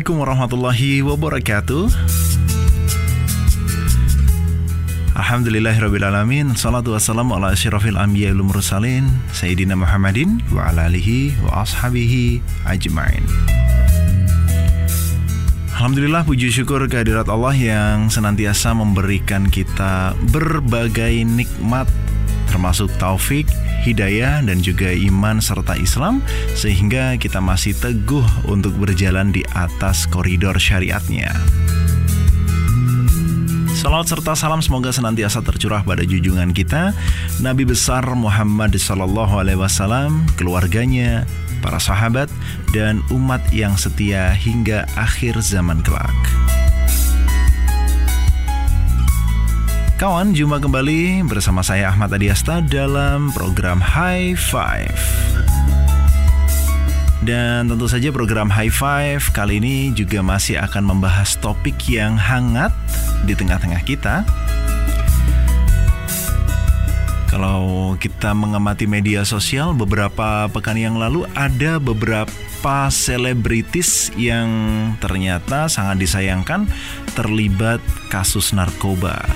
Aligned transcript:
Assalamualaikum 0.00 0.24
warahmatullahi 0.24 1.04
wabarakatuh. 1.04 1.84
Alhamdulillahirrabbilalamin 5.12 6.56
Salatu 6.56 6.96
wassalamu 6.96 7.36
ala 7.36 7.52
asyrafil 7.52 8.00
anbiya 8.00 8.32
mursalin 8.32 9.04
Sayyidina 9.36 9.76
Muhammadin 9.76 10.40
wa 10.56 10.72
ala 10.72 10.88
alihi 10.88 11.36
wa 11.44 11.68
ashabihi 11.68 12.40
ajma'in. 12.64 13.28
Alhamdulillah 15.76 16.24
puji 16.24 16.48
syukur 16.48 16.80
kehadirat 16.88 17.28
Allah 17.28 17.52
yang 17.52 18.08
senantiasa 18.08 18.72
memberikan 18.72 19.52
kita 19.52 20.16
berbagai 20.32 21.28
nikmat 21.28 21.92
termasuk 22.48 22.88
taufik, 22.96 23.44
hidayah 23.82 24.44
dan 24.44 24.60
juga 24.60 24.92
iman 24.92 25.40
serta 25.40 25.76
Islam 25.76 26.20
sehingga 26.52 27.16
kita 27.16 27.40
masih 27.40 27.72
teguh 27.76 28.26
untuk 28.48 28.76
berjalan 28.76 29.32
di 29.32 29.44
atas 29.56 30.04
koridor 30.08 30.56
syariatnya. 30.60 31.32
Salawat 33.80 34.12
serta 34.12 34.36
salam 34.36 34.60
semoga 34.60 34.92
senantiasa 34.92 35.40
tercurah 35.40 35.80
pada 35.80 36.04
junjungan 36.04 36.52
kita 36.52 36.92
Nabi 37.40 37.64
besar 37.64 38.04
Muhammad 38.12 38.76
Sallallahu 38.76 39.40
Alaihi 39.40 39.56
Wasallam, 39.56 40.28
keluarganya, 40.36 41.24
para 41.64 41.80
sahabat, 41.80 42.28
dan 42.76 43.00
umat 43.08 43.40
yang 43.56 43.80
setia 43.80 44.36
hingga 44.36 44.84
akhir 45.00 45.40
zaman 45.40 45.80
kelak. 45.80 46.12
Kawan, 50.00 50.32
jumpa 50.32 50.64
kembali 50.64 51.28
bersama 51.28 51.60
saya 51.60 51.92
Ahmad 51.92 52.08
Adiasta 52.16 52.64
dalam 52.64 53.28
program 53.36 53.84
High 53.84 54.32
Five. 54.32 54.96
Dan 57.20 57.68
tentu 57.68 57.84
saja 57.84 58.08
program 58.08 58.48
High 58.48 58.72
Five 58.72 59.28
kali 59.28 59.60
ini 59.60 59.92
juga 59.92 60.24
masih 60.24 60.56
akan 60.56 60.96
membahas 60.96 61.36
topik 61.36 61.76
yang 61.84 62.16
hangat 62.16 62.72
di 63.28 63.36
tengah-tengah 63.36 63.84
kita. 63.84 64.24
Kalau 67.28 67.92
kita 68.00 68.32
mengamati 68.32 68.88
media 68.88 69.20
sosial 69.28 69.76
beberapa 69.76 70.48
pekan 70.48 70.80
yang 70.80 70.96
lalu 70.96 71.28
ada 71.36 71.76
beberapa 71.76 72.88
selebritis 72.88 74.16
yang 74.16 74.48
ternyata 74.96 75.68
sangat 75.68 76.00
disayangkan 76.00 76.64
terlibat 77.12 77.84
kasus 78.08 78.56
narkoba. 78.56 79.28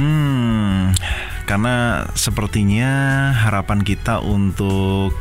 Hmm, 0.00 0.96
karena 1.44 2.08
sepertinya 2.16 2.92
harapan 3.36 3.84
kita 3.84 4.24
untuk 4.24 5.12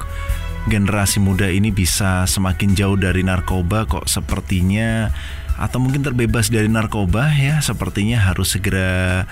generasi 0.69 1.19
muda 1.19 1.49
ini 1.49 1.73
bisa 1.73 2.29
semakin 2.29 2.77
jauh 2.77 2.95
dari 2.95 3.25
narkoba 3.25 3.89
kok 3.89 4.05
sepertinya 4.05 5.09
atau 5.57 5.77
mungkin 5.77 6.01
terbebas 6.05 6.49
dari 6.49 6.69
narkoba 6.69 7.33
ya 7.33 7.59
sepertinya 7.59 8.17
harus 8.17 8.55
segera 8.57 9.25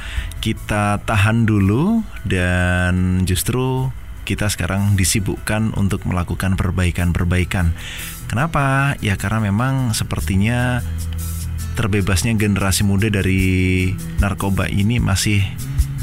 kita 0.44 1.02
tahan 1.06 1.46
dulu 1.48 2.06
dan 2.28 3.24
justru 3.26 3.90
kita 4.30 4.46
sekarang 4.46 4.94
disibukkan 4.94 5.74
untuk 5.74 6.06
melakukan 6.06 6.54
perbaikan-perbaikan. 6.54 7.74
Kenapa? 8.30 8.94
Ya 9.02 9.18
karena 9.18 9.42
memang 9.42 9.98
sepertinya 9.98 10.86
terbebasnya 11.79 12.35
generasi 12.35 12.84
muda 12.84 13.07
dari 13.07 13.88
narkoba 14.19 14.67
ini 14.67 15.00
masih 15.00 15.40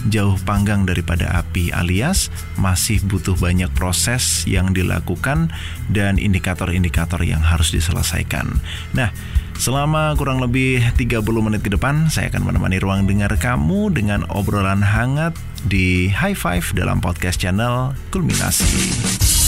jauh 0.09 0.41
panggang 0.49 0.89
daripada 0.89 1.29
api 1.37 1.69
alias 1.69 2.33
masih 2.57 3.05
butuh 3.05 3.37
banyak 3.37 3.69
proses 3.77 4.49
yang 4.49 4.73
dilakukan 4.73 5.53
dan 5.93 6.17
indikator-indikator 6.17 7.21
yang 7.21 7.45
harus 7.45 7.77
diselesaikan. 7.77 8.57
Nah, 8.97 9.13
selama 9.61 10.17
kurang 10.17 10.41
lebih 10.41 10.81
30 10.97 11.21
menit 11.45 11.61
ke 11.61 11.69
depan 11.69 12.09
saya 12.09 12.33
akan 12.33 12.49
menemani 12.49 12.81
ruang 12.81 13.05
dengar 13.05 13.37
kamu 13.37 13.93
dengan 13.93 14.25
obrolan 14.33 14.81
hangat 14.81 15.37
di 15.69 16.09
High 16.09 16.39
Five 16.39 16.73
dalam 16.73 17.05
podcast 17.05 17.37
channel 17.37 17.93
Kulminasi. 18.09 19.46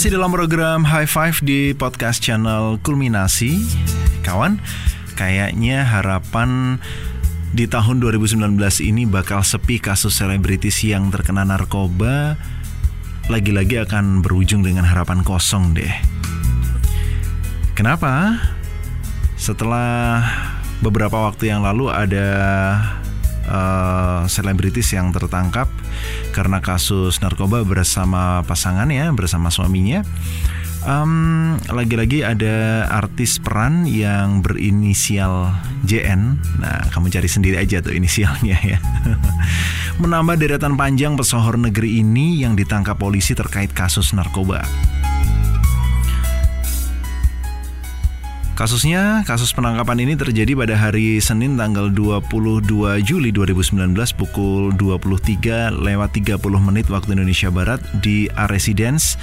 Masih 0.00 0.16
dalam 0.16 0.32
program 0.32 0.80
High 0.80 1.04
Five 1.04 1.44
di 1.44 1.76
podcast 1.76 2.24
channel 2.24 2.80
Kulminasi. 2.80 3.60
Kawan, 4.24 4.56
kayaknya 5.12 5.84
harapan 5.84 6.80
di 7.52 7.68
tahun 7.68 8.00
2019 8.00 8.40
ini 8.80 9.04
bakal 9.04 9.44
sepi 9.44 9.76
kasus 9.76 10.16
selebritis 10.16 10.80
yang 10.88 11.12
terkena 11.12 11.44
narkoba. 11.44 12.40
Lagi-lagi 13.28 13.76
akan 13.84 14.24
berujung 14.24 14.64
dengan 14.64 14.88
harapan 14.88 15.20
kosong 15.20 15.76
deh. 15.76 15.92
Kenapa? 17.76 18.40
Setelah 19.36 20.24
beberapa 20.80 21.28
waktu 21.28 21.52
yang 21.52 21.60
lalu 21.60 21.92
ada 21.92 22.28
uh, 23.44 24.24
selebritis 24.24 24.96
yang 24.96 25.12
tertangkap 25.12 25.68
karena 26.30 26.62
kasus 26.62 27.18
narkoba 27.18 27.62
bersama 27.66 28.40
pasangannya, 28.46 29.10
bersama 29.12 29.50
suaminya. 29.52 30.06
Um, 30.80 31.60
lagi-lagi 31.68 32.24
ada 32.24 32.88
artis 32.88 33.36
peran 33.36 33.84
yang 33.84 34.40
berinisial 34.40 35.52
JN. 35.84 36.40
Nah, 36.56 36.88
kamu 36.88 37.12
cari 37.12 37.28
sendiri 37.28 37.60
aja 37.60 37.84
tuh 37.84 37.92
inisialnya 37.92 38.56
ya. 38.64 38.80
Menambah 40.02 40.40
deretan 40.40 40.80
panjang 40.80 41.20
pesohor 41.20 41.60
negeri 41.60 42.00
ini 42.00 42.40
yang 42.40 42.56
ditangkap 42.56 42.96
polisi 42.96 43.36
terkait 43.36 43.76
kasus 43.76 44.16
narkoba. 44.16 44.64
Kasusnya, 48.60 49.24
kasus 49.24 49.56
penangkapan 49.56 50.04
ini 50.04 50.20
terjadi 50.20 50.52
pada 50.52 50.76
hari 50.76 51.16
Senin 51.16 51.56
tanggal 51.56 51.88
22 51.88 53.00
Juli 53.00 53.32
2019 53.32 53.96
pukul 54.20 54.76
23 54.76 55.72
lewat 55.80 56.10
30 56.12 56.36
menit 56.60 56.84
waktu 56.92 57.16
Indonesia 57.16 57.48
Barat 57.48 57.80
di 58.04 58.28
A 58.36 58.44
Residence 58.52 59.16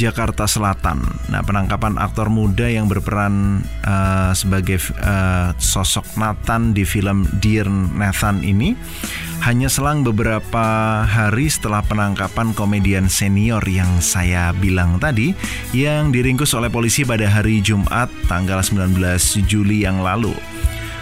Jakarta 0.00 0.48
Selatan. 0.48 1.04
Nah, 1.28 1.44
penangkapan 1.44 2.00
aktor 2.00 2.32
muda 2.32 2.64
yang 2.64 2.88
berperan 2.88 3.60
uh, 3.84 4.32
sebagai 4.32 4.80
uh, 4.96 5.52
sosok 5.60 6.16
Nathan 6.16 6.72
di 6.72 6.88
film 6.88 7.28
Dear 7.36 7.68
Nathan 7.68 8.40
ini 8.40 8.72
hanya 9.44 9.68
selang 9.68 10.00
beberapa 10.04 11.00
hari 11.04 11.52
setelah 11.52 11.84
penangkapan 11.84 12.56
komedian 12.56 13.12
senior 13.12 13.60
yang 13.68 14.00
saya 14.00 14.56
bilang 14.56 14.96
tadi 14.96 15.36
yang 15.76 16.12
diringkus 16.12 16.52
oleh 16.56 16.72
polisi 16.72 17.04
pada 17.04 17.28
hari 17.28 17.60
Jumat 17.60 18.08
tanggal 18.24 18.64
19 18.64 18.96
Juli 19.44 19.84
yang 19.84 20.00
lalu. 20.00 20.32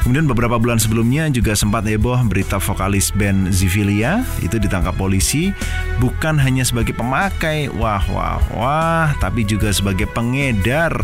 Kemudian 0.06 0.30
beberapa 0.30 0.56
bulan 0.56 0.78
sebelumnya 0.78 1.26
juga 1.28 1.52
sempat 1.58 1.84
heboh 1.84 2.16
berita 2.30 2.56
vokalis 2.62 3.10
band 3.12 3.50
Zivilia 3.50 4.22
itu 4.40 4.56
ditangkap 4.56 4.94
polisi 4.94 5.50
bukan 5.98 6.38
hanya 6.38 6.62
sebagai 6.62 6.94
pemakai, 6.94 7.68
wah 7.74 8.02
wah 8.08 8.40
wah, 8.54 9.08
tapi 9.18 9.42
juga 9.42 9.74
sebagai 9.74 10.06
pengedar. 10.10 10.94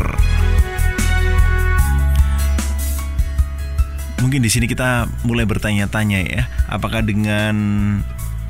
Mungkin 4.23 4.41
di 4.41 4.49
sini 4.49 4.65
kita 4.65 5.05
mulai 5.21 5.45
bertanya-tanya 5.45 6.19
ya, 6.25 6.43
apakah 6.65 7.05
dengan 7.05 7.55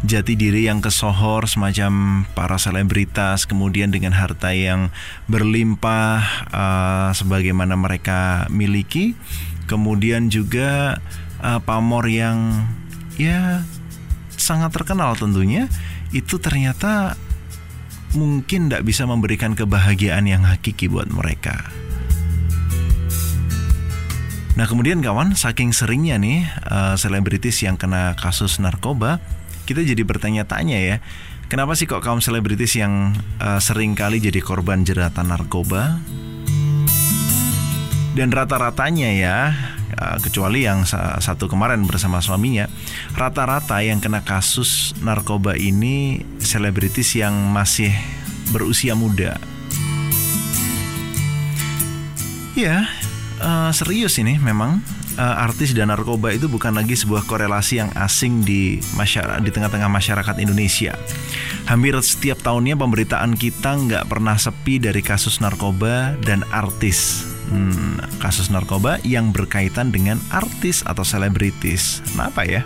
jati 0.06 0.38
diri 0.38 0.69
yang 0.69 0.86
kesohor 0.86 1.50
semacam 1.50 2.24
para 2.38 2.62
selebritas 2.62 3.50
kemudian 3.50 3.89
dengan 3.89 4.13
harta 4.13 4.53
yang 4.53 4.94
berlimpah 5.25 6.21
uh, 6.53 7.09
sebagaimana 7.12 7.74
mereka 7.74 8.45
miliki 8.53 9.18
kemudian 9.66 10.30
juga 10.30 11.02
uh, 11.42 11.60
pamor 11.62 12.10
yang 12.10 12.66
ya 13.16 13.64
sangat 14.36 14.74
terkenal 14.76 15.16
tentunya 15.18 15.70
itu 16.14 16.38
ternyata 16.38 17.18
mungkin 18.16 18.72
tidak 18.72 18.88
bisa 18.88 19.04
memberikan 19.04 19.54
kebahagiaan 19.54 20.26
yang 20.26 20.48
hakiki 20.48 20.88
buat 20.88 21.12
mereka. 21.12 21.68
Nah 24.56 24.64
kemudian 24.72 25.04
kawan, 25.04 25.36
saking 25.36 25.76
seringnya 25.76 26.16
nih 26.16 26.48
uh, 26.72 26.96
selebritis 26.96 27.60
yang 27.60 27.76
kena 27.76 28.16
kasus 28.16 28.56
narkoba, 28.64 29.20
kita 29.68 29.84
jadi 29.84 30.00
bertanya-tanya 30.08 30.80
ya, 30.80 30.98
kenapa 31.52 31.76
sih 31.76 31.84
kok 31.84 32.00
kaum 32.00 32.24
selebritis 32.24 32.80
yang 32.80 33.12
uh, 33.44 33.60
sering 33.60 34.00
kali 34.00 34.24
jadi 34.24 34.40
korban 34.40 34.88
jeratan 34.88 35.28
narkoba? 35.28 36.00
Dan 38.16 38.32
rata-ratanya 38.32 39.10
ya 39.12 39.38
uh, 40.00 40.18
kecuali 40.24 40.64
yang 40.64 40.88
satu 41.20 41.52
kemarin 41.52 41.84
bersama 41.84 42.24
suaminya 42.24 42.72
rata-rata 43.14 43.84
yang 43.84 44.00
kena 44.00 44.24
kasus 44.24 44.95
narkoba 45.04 45.60
ini 45.60 46.24
selebritis 46.40 47.19
yang 47.19 47.36
masih 47.52 47.92
berusia 48.56 48.95
muda 48.95 49.36
ya 52.56 52.88
serius 53.76 54.16
ini 54.16 54.40
memang 54.40 54.80
uh, 55.19 55.44
artis 55.44 55.76
dan 55.76 55.92
narkoba 55.92 56.31
itu 56.31 56.48
bukan 56.48 56.76
lagi 56.76 56.95
sebuah 56.95 57.28
korelasi 57.28 57.84
yang 57.84 57.92
asing 58.00 58.48
di 58.48 58.80
masyarakat 58.95 59.44
di 59.44 59.52
tengah-tengah 59.52 59.92
masyarakat 59.92 60.36
Indonesia. 60.40 60.95
Hampir 61.66 61.98
setiap 62.00 62.40
tahunnya 62.45 62.78
pemberitaan 62.78 63.34
kita 63.36 63.76
nggak 63.76 64.07
pernah 64.07 64.38
sepi 64.38 64.78
dari 64.78 65.02
kasus 65.02 65.42
narkoba 65.42 66.14
dan 66.24 66.45
artis 66.54 67.34
hmm, 67.52 68.21
kasus 68.21 68.49
narkoba 68.49 68.97
yang 69.06 69.30
berkaitan 69.30 69.94
dengan 69.94 70.18
artis 70.33 70.81
atau 70.85 71.04
selebritis. 71.06 72.02
Kenapa 72.14 72.45
ya? 72.45 72.61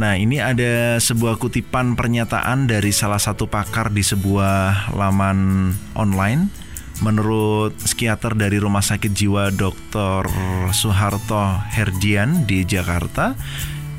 Nah, 0.00 0.16
ini 0.16 0.40
ada 0.40 0.96
sebuah 0.96 1.36
kutipan 1.36 1.92
pernyataan 1.92 2.64
dari 2.64 2.88
salah 2.94 3.20
satu 3.20 3.50
pakar 3.50 3.92
di 3.92 4.00
sebuah 4.00 4.94
laman 4.96 5.70
online. 5.92 6.48
Menurut 7.04 7.76
psikiater 7.80 8.36
dari 8.36 8.60
Rumah 8.60 8.84
Sakit 8.84 9.12
Jiwa 9.12 9.52
Dr. 9.52 10.24
Soeharto 10.72 11.64
Herdian 11.72 12.48
di 12.48 12.64
Jakarta, 12.64 13.36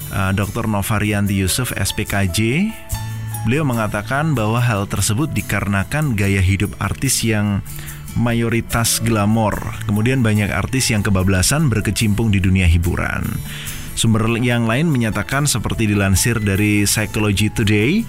eh, 0.10 0.32
Dr. 0.34 0.70
Novarianti 0.70 1.38
Yusuf 1.38 1.74
SPKJ 1.74 2.70
Beliau 3.42 3.66
mengatakan 3.66 4.38
bahwa 4.38 4.62
hal 4.62 4.86
tersebut 4.86 5.34
dikarenakan 5.34 6.14
gaya 6.14 6.46
hidup 6.46 6.78
artis 6.78 7.26
yang 7.26 7.66
mayoritas 8.14 9.02
glamor. 9.02 9.58
Kemudian 9.90 10.22
banyak 10.22 10.54
artis 10.54 10.94
yang 10.94 11.02
kebablasan 11.02 11.66
berkecimpung 11.72 12.30
di 12.30 12.38
dunia 12.38 12.70
hiburan. 12.70 13.26
Sumber 13.96 14.24
yang 14.40 14.66
lain 14.66 14.88
menyatakan 14.88 15.46
seperti 15.46 15.86
dilansir 15.90 16.40
dari 16.40 16.88
Psychology 16.88 17.52
Today, 17.52 18.02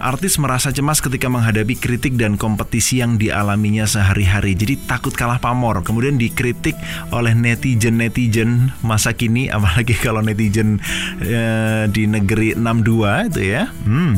artis 0.00 0.36
merasa 0.36 0.72
cemas 0.72 1.00
ketika 1.00 1.28
menghadapi 1.28 1.76
kritik 1.76 2.16
dan 2.16 2.36
kompetisi 2.40 3.00
yang 3.00 3.20
dialaminya 3.20 3.84
sehari-hari. 3.84 4.56
Jadi 4.56 4.80
takut 4.88 5.12
kalah 5.12 5.40
pamor. 5.40 5.84
Kemudian 5.84 6.16
dikritik 6.16 6.76
oleh 7.12 7.32
netizen-netizen 7.36 8.72
masa 8.80 9.12
kini, 9.12 9.48
apalagi 9.54 9.96
kalau 9.96 10.24
netizen 10.24 10.80
eh, 11.20 11.84
di 11.90 12.08
negeri 12.08 12.56
62 12.56 13.30
itu 13.32 13.42
ya. 13.44 13.68
Hmm. 13.84 14.14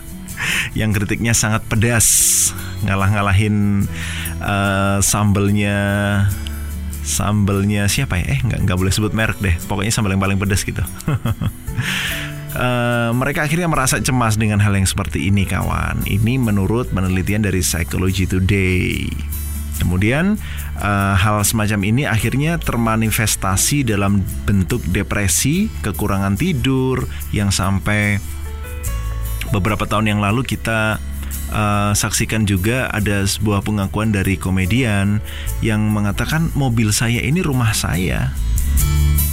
yang 0.78 0.92
kritiknya 0.92 1.32
sangat 1.32 1.64
pedas, 1.66 2.06
ngalah-ngalahin 2.84 3.88
uh, 4.44 4.98
sambelnya 5.00 5.76
sambelnya 7.06 7.86
siapa 7.86 8.18
ya? 8.18 8.36
Eh 8.36 8.40
nggak 8.42 8.66
nggak 8.66 8.76
boleh 8.76 8.92
sebut 8.92 9.14
merek 9.14 9.38
deh. 9.38 9.54
Pokoknya 9.70 9.94
sambal 9.94 10.12
yang 10.12 10.22
paling 10.22 10.36
pedas 10.42 10.66
gitu. 10.66 10.82
Uh, 12.58 13.14
mereka 13.22 13.46
akhirnya 13.46 13.70
merasa 13.70 14.02
cemas 14.02 14.34
dengan 14.34 14.58
hal 14.58 14.74
yang 14.74 14.84
seperti 14.84 15.30
ini 15.30 15.46
kawan. 15.46 16.02
Ini 16.04 16.42
menurut 16.42 16.90
penelitian 16.90 17.46
dari 17.46 17.62
Psychology 17.62 18.26
Today. 18.26 19.06
Kemudian 19.76 20.40
uh, 20.80 21.14
hal 21.14 21.44
semacam 21.46 21.80
ini 21.84 22.02
akhirnya 22.08 22.56
termanifestasi 22.58 23.86
dalam 23.86 24.24
bentuk 24.48 24.82
depresi, 24.88 25.68
kekurangan 25.84 26.34
tidur 26.34 27.06
yang 27.30 27.52
sampai 27.52 28.18
beberapa 29.54 29.86
tahun 29.86 30.16
yang 30.16 30.20
lalu 30.24 30.42
kita 30.42 30.98
uh, 31.52 31.92
saksikan 31.92 32.46
juga 32.46 32.88
ada 32.90 33.26
sebuah 33.26 33.62
pengakuan 33.66 34.14
dari 34.14 34.38
komedian 34.38 35.20
yang 35.60 35.90
mengatakan 35.90 36.50
mobil 36.54 36.90
saya 36.94 37.22
ini 37.22 37.42
rumah 37.42 37.74
saya. 37.74 38.32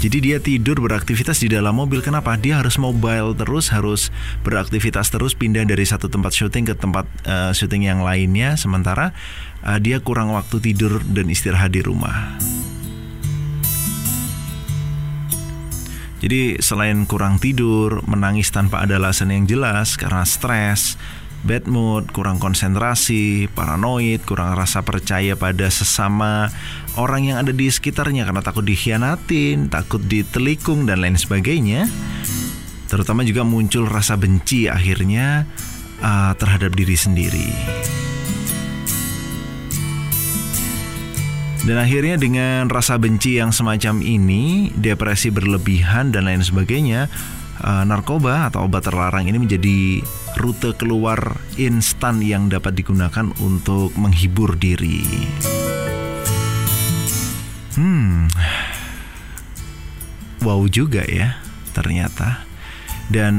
Jadi 0.04 0.20
dia 0.20 0.36
tidur 0.44 0.84
beraktivitas 0.84 1.40
di 1.40 1.48
dalam 1.48 1.80
mobil. 1.80 2.04
Kenapa? 2.04 2.36
Dia 2.36 2.60
harus 2.60 2.76
mobile 2.76 3.32
terus, 3.40 3.72
harus 3.72 4.12
beraktivitas 4.44 5.08
terus, 5.08 5.32
pindah 5.32 5.64
dari 5.64 5.88
satu 5.88 6.12
tempat 6.12 6.36
syuting 6.36 6.68
ke 6.68 6.76
tempat 6.76 7.08
uh, 7.24 7.56
syuting 7.56 7.88
yang 7.88 8.04
lainnya. 8.04 8.60
Sementara 8.60 9.16
uh, 9.64 9.80
dia 9.80 10.04
kurang 10.04 10.36
waktu 10.36 10.60
tidur 10.60 11.00
dan 11.08 11.32
istirahat 11.32 11.72
di 11.72 11.80
rumah. 11.80 12.36
Jadi 16.24 16.60
selain 16.64 17.04
kurang 17.04 17.36
tidur, 17.36 18.00
menangis 18.08 18.48
tanpa 18.48 18.84
ada 18.88 18.96
alasan 18.96 19.32
yang 19.32 19.44
jelas 19.44 20.00
karena 20.00 20.24
stres, 20.24 20.96
bad 21.44 21.68
mood, 21.68 22.10
kurang 22.16 22.40
konsentrasi, 22.40 23.52
paranoid, 23.52 24.24
kurang 24.24 24.56
rasa 24.56 24.80
percaya 24.82 25.36
pada 25.36 25.68
sesama 25.68 26.48
orang 26.96 27.30
yang 27.30 27.38
ada 27.44 27.52
di 27.52 27.68
sekitarnya 27.68 28.24
karena 28.24 28.40
takut 28.40 28.64
dikhianatin, 28.64 29.68
takut 29.68 30.00
ditelikung 30.00 30.88
dan 30.88 31.04
lain 31.04 31.20
sebagainya. 31.20 31.92
Terutama 32.88 33.28
juga 33.28 33.44
muncul 33.44 33.86
rasa 33.86 34.16
benci 34.16 34.72
akhirnya 34.72 35.44
uh, 36.00 36.32
terhadap 36.40 36.72
diri 36.74 36.96
sendiri. 36.96 37.50
Dan 41.64 41.80
akhirnya 41.80 42.20
dengan 42.20 42.68
rasa 42.68 43.00
benci 43.00 43.40
yang 43.40 43.56
semacam 43.56 44.04
ini, 44.04 44.68
depresi 44.76 45.32
berlebihan 45.32 46.12
dan 46.12 46.28
lain 46.28 46.44
sebagainya, 46.44 47.08
uh, 47.64 47.88
narkoba 47.88 48.52
atau 48.52 48.68
obat 48.68 48.84
terlarang 48.84 49.32
ini 49.32 49.40
menjadi 49.40 50.04
rute 50.38 50.74
keluar 50.76 51.38
instan 51.56 52.24
yang 52.24 52.50
dapat 52.50 52.78
digunakan 52.78 53.30
untuk 53.42 53.94
menghibur 53.98 54.58
diri. 54.58 55.06
Hmm, 57.74 58.30
wow 60.46 60.62
juga 60.70 61.02
ya 61.06 61.38
ternyata. 61.74 62.54
Dan 63.12 63.36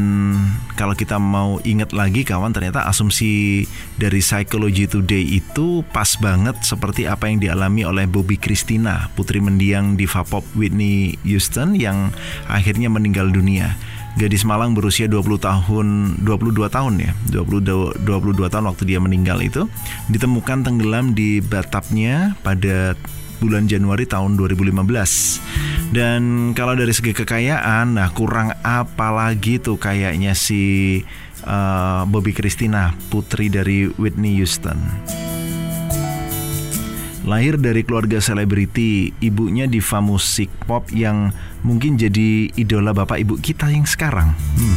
kalau 0.77 0.93
kita 0.93 1.17
mau 1.17 1.57
ingat 1.65 1.97
lagi 1.97 2.21
kawan 2.21 2.53
ternyata 2.53 2.85
asumsi 2.85 3.65
dari 3.97 4.21
Psychology 4.21 4.85
Today 4.85 5.41
itu 5.41 5.81
pas 5.89 6.21
banget 6.21 6.61
seperti 6.61 7.09
apa 7.09 7.33
yang 7.33 7.41
dialami 7.41 7.83
oleh 7.89 8.05
Bobby 8.05 8.37
Christina, 8.37 9.09
putri 9.17 9.41
mendiang 9.41 9.97
diva 9.97 10.21
pop 10.21 10.45
Whitney 10.53 11.17
Houston 11.25 11.75
yang 11.81 12.13
akhirnya 12.45 12.93
meninggal 12.93 13.33
dunia. 13.33 13.73
Gadis 14.15 14.47
Malang 14.47 14.79
berusia 14.79 15.11
20 15.11 15.43
tahun 15.43 15.87
22 16.23 16.71
tahun 16.71 16.95
ya 17.03 17.13
20 17.35 18.07
22 18.07 18.53
tahun 18.53 18.65
waktu 18.71 18.83
dia 18.87 18.99
meninggal 19.03 19.43
itu 19.43 19.67
ditemukan 20.11 20.63
tenggelam 20.63 21.13
di 21.19 21.43
batapnya 21.43 22.39
pada 22.47 22.95
bulan 23.43 23.67
Januari 23.67 24.07
tahun 24.07 24.39
2015 24.39 25.93
dan 25.93 26.53
kalau 26.55 26.79
dari 26.79 26.95
segi 26.95 27.13
kekayaan 27.13 27.99
nah 27.99 28.09
kurang 28.15 28.55
apa 28.63 29.09
lagi 29.11 29.59
tuh 29.59 29.77
kayaknya 29.77 30.33
si 30.39 31.03
uh, 31.45 32.07
Bobby 32.07 32.31
Christina 32.33 32.95
putri 33.11 33.51
dari 33.51 33.91
Whitney 33.99 34.39
Houston 34.39 34.79
Lahir 37.25 37.57
dari 37.57 37.81
keluarga 37.81 38.21
selebriti, 38.21 39.17
ibunya 39.25 39.65
diva 39.65 40.05
musik 40.05 40.53
pop 40.69 40.93
yang 40.93 41.33
mungkin 41.65 41.97
jadi 41.97 42.53
idola 42.53 42.93
bapak 42.93 43.25
ibu 43.25 43.41
kita 43.41 43.73
yang 43.73 43.89
sekarang. 43.89 44.37
Hmm. 44.37 44.77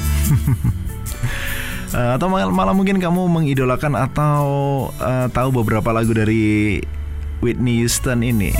uh, 1.91 2.11
atau 2.15 2.31
malah, 2.31 2.47
malah 2.47 2.71
mungkin 2.71 3.03
kamu 3.03 3.27
mengidolakan 3.27 3.99
atau 3.99 4.47
uh, 4.95 5.27
tahu 5.27 5.49
beberapa 5.59 5.91
lagu 5.91 6.15
dari 6.15 6.79
Whitney 7.43 7.83
Houston 7.83 8.23
ini. 8.23 8.55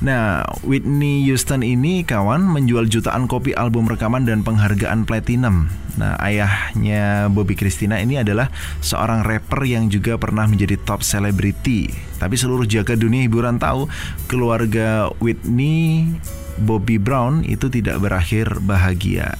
Nah, 0.00 0.48
Whitney 0.64 1.28
Houston 1.28 1.60
ini 1.60 2.08
kawan 2.08 2.40
menjual 2.40 2.88
jutaan 2.88 3.28
kopi 3.28 3.52
album 3.52 3.84
rekaman 3.84 4.24
dan 4.24 4.40
penghargaan 4.40 5.04
platinum. 5.04 5.68
Nah, 6.00 6.16
ayahnya 6.24 7.28
Bobby 7.28 7.52
Christina 7.52 8.00
ini 8.00 8.16
adalah 8.16 8.48
seorang 8.80 9.20
rapper 9.28 9.60
yang 9.68 9.92
juga 9.92 10.16
pernah 10.16 10.48
menjadi 10.48 10.80
top 10.80 11.04
celebrity. 11.04 11.92
Tapi 12.16 12.32
seluruh 12.32 12.64
jagat 12.64 12.96
dunia 12.96 13.28
hiburan 13.28 13.60
tahu 13.60 13.92
keluarga 14.24 15.12
Whitney 15.20 16.08
Bobby 16.56 16.96
Brown 16.96 17.44
itu 17.44 17.68
tidak 17.68 18.00
berakhir 18.00 18.56
bahagia. 18.64 19.36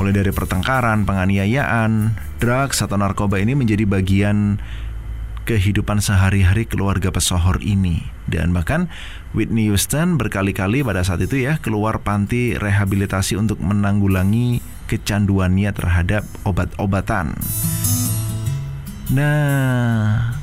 Mulai 0.00 0.16
dari 0.16 0.32
pertengkaran, 0.32 1.04
penganiayaan, 1.04 2.16
drugs 2.40 2.80
atau 2.80 2.96
narkoba 2.96 3.36
ini 3.36 3.52
menjadi 3.52 3.84
bagian 3.84 4.56
kehidupan 5.44 5.98
sehari-hari 6.00 6.64
keluarga 6.64 7.12
pesohor 7.12 7.60
ini. 7.60 8.00
Dan 8.24 8.54
bahkan 8.54 8.88
Whitney 9.32 9.72
Houston 9.72 10.20
berkali-kali 10.20 10.84
pada 10.84 11.00
saat 11.00 11.24
itu 11.24 11.40
ya 11.40 11.56
keluar 11.56 12.04
panti 12.04 12.52
rehabilitasi 12.52 13.40
untuk 13.40 13.64
menanggulangi 13.64 14.60
kecanduannya 14.92 15.72
terhadap 15.72 16.28
obat-obatan. 16.44 17.32
Nah, 19.08 20.36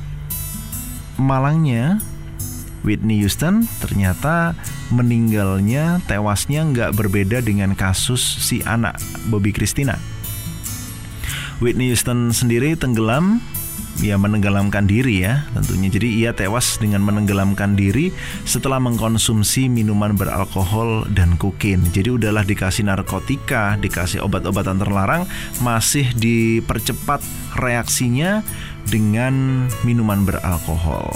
malangnya 1.14 2.02
Whitney 2.82 3.22
Houston 3.22 3.70
ternyata 3.78 4.58
meninggalnya, 4.90 6.02
tewasnya 6.10 6.66
nggak 6.66 6.98
berbeda 6.98 7.46
dengan 7.46 7.78
kasus 7.78 8.18
si 8.18 8.58
anak 8.66 8.98
Bobby 9.30 9.54
Christina. 9.54 10.02
Whitney 11.62 11.94
Houston 11.94 12.34
sendiri 12.34 12.74
tenggelam 12.74 13.38
ya 14.00 14.16
menenggelamkan 14.16 14.88
diri 14.88 15.24
ya 15.24 15.44
tentunya. 15.52 15.88
Jadi 15.92 16.08
ia 16.24 16.30
tewas 16.32 16.80
dengan 16.80 17.04
menenggelamkan 17.04 17.76
diri 17.76 18.12
setelah 18.48 18.80
mengkonsumsi 18.80 19.68
minuman 19.68 20.16
beralkohol 20.16 21.06
dan 21.12 21.36
kokain. 21.36 21.84
Jadi 21.92 22.16
udahlah 22.16 22.42
dikasih 22.44 22.88
narkotika, 22.88 23.76
dikasih 23.76 24.24
obat-obatan 24.24 24.80
terlarang, 24.80 25.28
masih 25.60 26.08
dipercepat 26.16 27.20
reaksinya 27.60 28.40
dengan 28.88 29.68
minuman 29.84 30.24
beralkohol. 30.24 31.12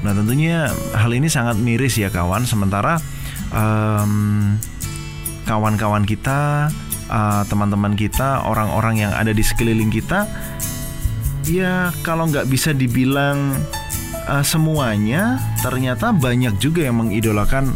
Nah 0.00 0.16
tentunya 0.16 0.72
hal 0.96 1.12
ini 1.12 1.28
sangat 1.28 1.60
miris 1.60 2.00
ya 2.00 2.08
kawan. 2.08 2.48
Sementara 2.48 2.96
um, 3.52 4.56
kawan-kawan 5.44 6.08
kita 6.08 6.72
uh, 7.10 7.42
teman-teman 7.50 7.98
kita, 7.98 8.46
orang-orang 8.46 9.02
yang 9.02 9.12
ada 9.12 9.34
di 9.34 9.42
sekeliling 9.42 9.90
kita, 9.90 10.30
ya 11.50 11.90
kalau 12.06 12.30
nggak 12.30 12.46
bisa 12.46 12.70
dibilang 12.70 13.58
uh, 14.30 14.44
semuanya, 14.46 15.42
ternyata 15.60 16.14
banyak 16.14 16.56
juga 16.62 16.86
yang 16.86 17.02
mengidolakan 17.02 17.74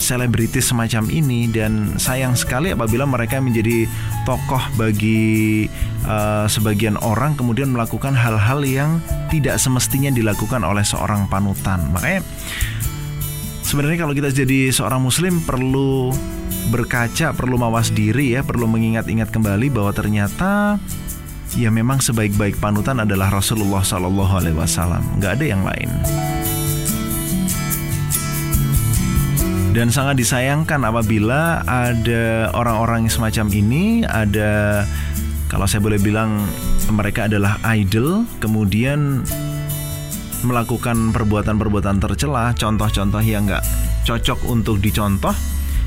selebritis 0.00 0.72
semacam 0.72 1.12
ini 1.12 1.44
dan 1.52 2.00
sayang 2.00 2.32
sekali 2.32 2.72
apabila 2.72 3.04
mereka 3.04 3.36
menjadi 3.36 3.84
tokoh 4.24 4.64
bagi 4.80 5.68
uh, 6.08 6.48
sebagian 6.48 6.96
orang 7.04 7.36
kemudian 7.36 7.68
melakukan 7.68 8.16
hal-hal 8.16 8.64
yang 8.64 8.96
tidak 9.28 9.60
semestinya 9.60 10.08
dilakukan 10.08 10.64
oleh 10.64 10.82
seorang 10.82 11.28
panutan. 11.28 11.84
Makanya 11.92 12.24
sebenarnya 13.70 14.02
kalau 14.02 14.18
kita 14.18 14.34
jadi 14.34 14.74
seorang 14.74 14.98
muslim 14.98 15.38
perlu 15.46 16.10
berkaca, 16.74 17.30
perlu 17.30 17.54
mawas 17.54 17.94
diri 17.94 18.34
ya, 18.34 18.42
perlu 18.42 18.66
mengingat-ingat 18.66 19.30
kembali 19.30 19.70
bahwa 19.70 19.94
ternyata 19.94 20.82
ya 21.54 21.70
memang 21.70 22.02
sebaik-baik 22.02 22.58
panutan 22.58 22.98
adalah 22.98 23.30
Rasulullah 23.30 23.86
Shallallahu 23.86 24.34
Alaihi 24.42 24.58
Wasallam, 24.58 25.22
nggak 25.22 25.38
ada 25.38 25.44
yang 25.46 25.62
lain. 25.62 25.86
Dan 29.70 29.94
sangat 29.94 30.18
disayangkan 30.18 30.82
apabila 30.82 31.62
ada 31.62 32.50
orang-orang 32.58 33.06
semacam 33.06 33.54
ini, 33.54 34.02
ada 34.02 34.82
kalau 35.46 35.70
saya 35.70 35.78
boleh 35.78 36.02
bilang 36.02 36.42
mereka 36.90 37.30
adalah 37.30 37.54
idol, 37.78 38.26
kemudian 38.42 39.22
melakukan 40.42 41.12
perbuatan-perbuatan 41.12 42.00
tercela, 42.00 42.52
contoh-contoh 42.56 43.22
yang 43.22 43.48
nggak 43.48 43.64
cocok 44.04 44.46
untuk 44.48 44.80
dicontoh, 44.80 45.34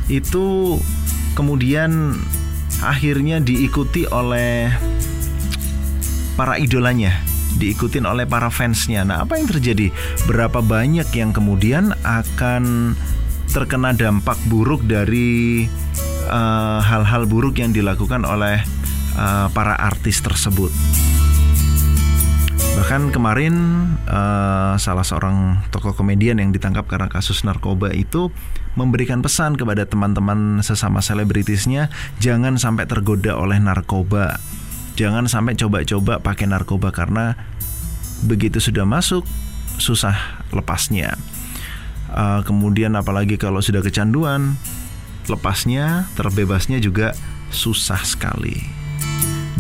itu 0.08 0.78
kemudian 1.34 2.18
akhirnya 2.82 3.40
diikuti 3.40 4.06
oleh 4.10 4.70
para 6.34 6.58
idolanya 6.58 7.34
diikutin 7.58 8.06
oleh 8.10 8.26
para 8.26 8.50
fansnya. 8.50 9.06
Nah, 9.06 9.22
apa 9.26 9.38
yang 9.38 9.46
terjadi? 9.46 9.94
Berapa 10.26 10.60
banyak 10.66 11.06
yang 11.14 11.32
kemudian 11.32 11.94
akan 12.02 12.94
terkena 13.54 13.94
dampak 13.94 14.38
buruk 14.50 14.82
dari 14.90 15.66
eh, 16.28 16.80
hal-hal 16.82 17.24
uh, 17.24 17.30
buruk 17.30 17.62
yang 17.62 17.70
dilakukan 17.70 18.26
oleh 18.26 18.58
uh, 19.14 19.48
para 19.54 19.78
artis 19.78 20.26
tersebut? 20.26 20.74
Bahkan 22.74 23.14
kemarin 23.14 23.54
uh, 24.10 24.74
salah 24.82 25.06
seorang 25.06 25.62
tokoh 25.70 25.94
komedian 25.94 26.42
yang 26.42 26.50
ditangkap 26.50 26.90
karena 26.90 27.06
kasus 27.06 27.46
narkoba 27.46 27.94
itu 27.94 28.34
memberikan 28.74 29.22
pesan 29.22 29.54
kepada 29.54 29.86
teman-teman 29.86 30.58
sesama 30.66 30.98
selebritisnya 30.98 31.94
jangan 32.18 32.58
sampai 32.58 32.90
tergoda 32.90 33.38
oleh 33.38 33.62
narkoba. 33.62 34.42
Jangan 34.98 35.30
sampai 35.30 35.54
coba-coba 35.54 36.18
pakai 36.18 36.50
narkoba 36.50 36.90
karena 36.90 37.38
begitu 38.26 38.58
sudah 38.58 38.90
masuk 38.90 39.22
susah 39.78 40.44
lepasnya. 40.50 41.14
Uh, 42.14 42.42
kemudian 42.46 42.94
apalagi 42.94 43.38
kalau 43.42 43.62
sudah 43.62 43.82
kecanduan, 43.82 44.58
lepasnya, 45.30 46.10
terbebasnya 46.18 46.78
juga 46.82 47.14
susah 47.54 48.02
sekali. 48.02 48.83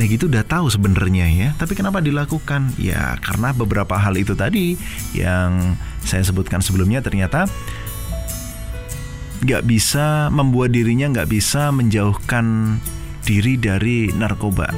Nah 0.03 0.11
gitu 0.11 0.27
udah 0.27 0.43
tahu 0.43 0.67
sebenarnya 0.67 1.31
ya, 1.31 1.49
tapi 1.55 1.79
kenapa 1.79 2.03
dilakukan? 2.03 2.75
Ya 2.75 3.15
karena 3.23 3.55
beberapa 3.55 3.95
hal 3.95 4.19
itu 4.19 4.35
tadi 4.35 4.75
yang 5.15 5.79
saya 6.03 6.27
sebutkan 6.27 6.59
sebelumnya 6.59 6.99
ternyata 6.99 7.47
nggak 9.47 9.63
bisa 9.63 10.27
membuat 10.27 10.75
dirinya 10.75 11.07
nggak 11.07 11.31
bisa 11.31 11.71
menjauhkan 11.71 12.75
diri 13.23 13.55
dari 13.55 14.11
narkoba 14.11 14.75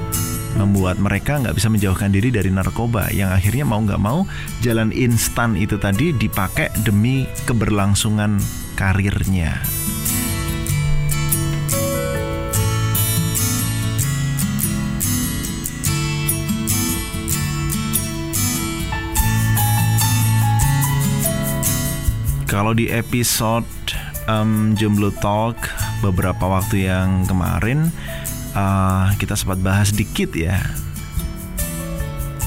membuat 0.62 1.02
mereka 1.02 1.42
nggak 1.42 1.58
bisa 1.58 1.74
menjauhkan 1.74 2.14
diri 2.14 2.30
dari 2.30 2.54
narkoba 2.54 3.10
yang 3.10 3.34
akhirnya 3.34 3.66
mau 3.66 3.82
nggak 3.82 3.98
mau 3.98 4.30
jalan 4.62 4.94
instan 4.94 5.58
itu 5.58 5.82
tadi 5.82 6.14
dipakai 6.14 6.70
demi 6.86 7.26
keberlangsungan 7.50 8.38
karirnya. 8.78 9.85
Kalau 22.56 22.72
di 22.72 22.88
episode 22.88 23.68
um, 24.32 24.80
Jomblo 24.80 25.12
Talk 25.20 25.60
beberapa 26.00 26.48
waktu 26.48 26.88
yang 26.88 27.28
kemarin 27.28 27.92
uh, 28.56 29.12
kita 29.20 29.36
sempat 29.36 29.60
bahas 29.60 29.92
dikit 29.92 30.32
ya. 30.32 30.64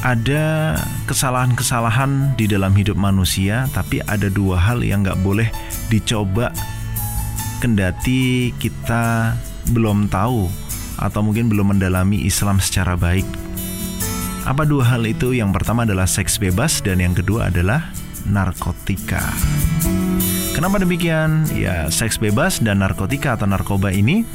Ada 0.01 0.81
kesalahan-kesalahan 1.05 2.41
di 2.41 2.49
dalam 2.49 2.73
hidup 2.73 2.97
manusia, 2.97 3.69
tapi 3.77 4.01
ada 4.09 4.33
dua 4.33 4.57
hal 4.57 4.81
yang 4.81 5.05
nggak 5.05 5.21
boleh 5.21 5.53
dicoba 5.93 6.57
kendati 7.61 8.57
kita 8.57 9.37
belum 9.77 10.09
tahu 10.09 10.49
atau 11.05 11.21
mungkin 11.21 11.53
belum 11.53 11.77
mendalami 11.77 12.25
Islam 12.25 12.65
secara 12.65 12.97
baik. 12.97 13.29
Apa 14.49 14.65
dua 14.65 14.89
hal 14.89 15.05
itu? 15.05 15.37
Yang 15.37 15.53
pertama 15.61 15.85
adalah 15.85 16.09
seks 16.09 16.41
bebas 16.41 16.81
dan 16.81 16.97
yang 17.05 17.13
kedua 17.13 17.53
adalah 17.53 17.93
narkotika. 18.29 19.25
Kenapa 20.53 20.83
demikian? 20.83 21.47
Ya, 21.55 21.87
seks 21.89 22.19
bebas 22.19 22.59
dan 22.59 22.83
narkotika 22.83 23.39
atau 23.39 23.47
narkoba 23.47 23.95
ini 23.95 24.27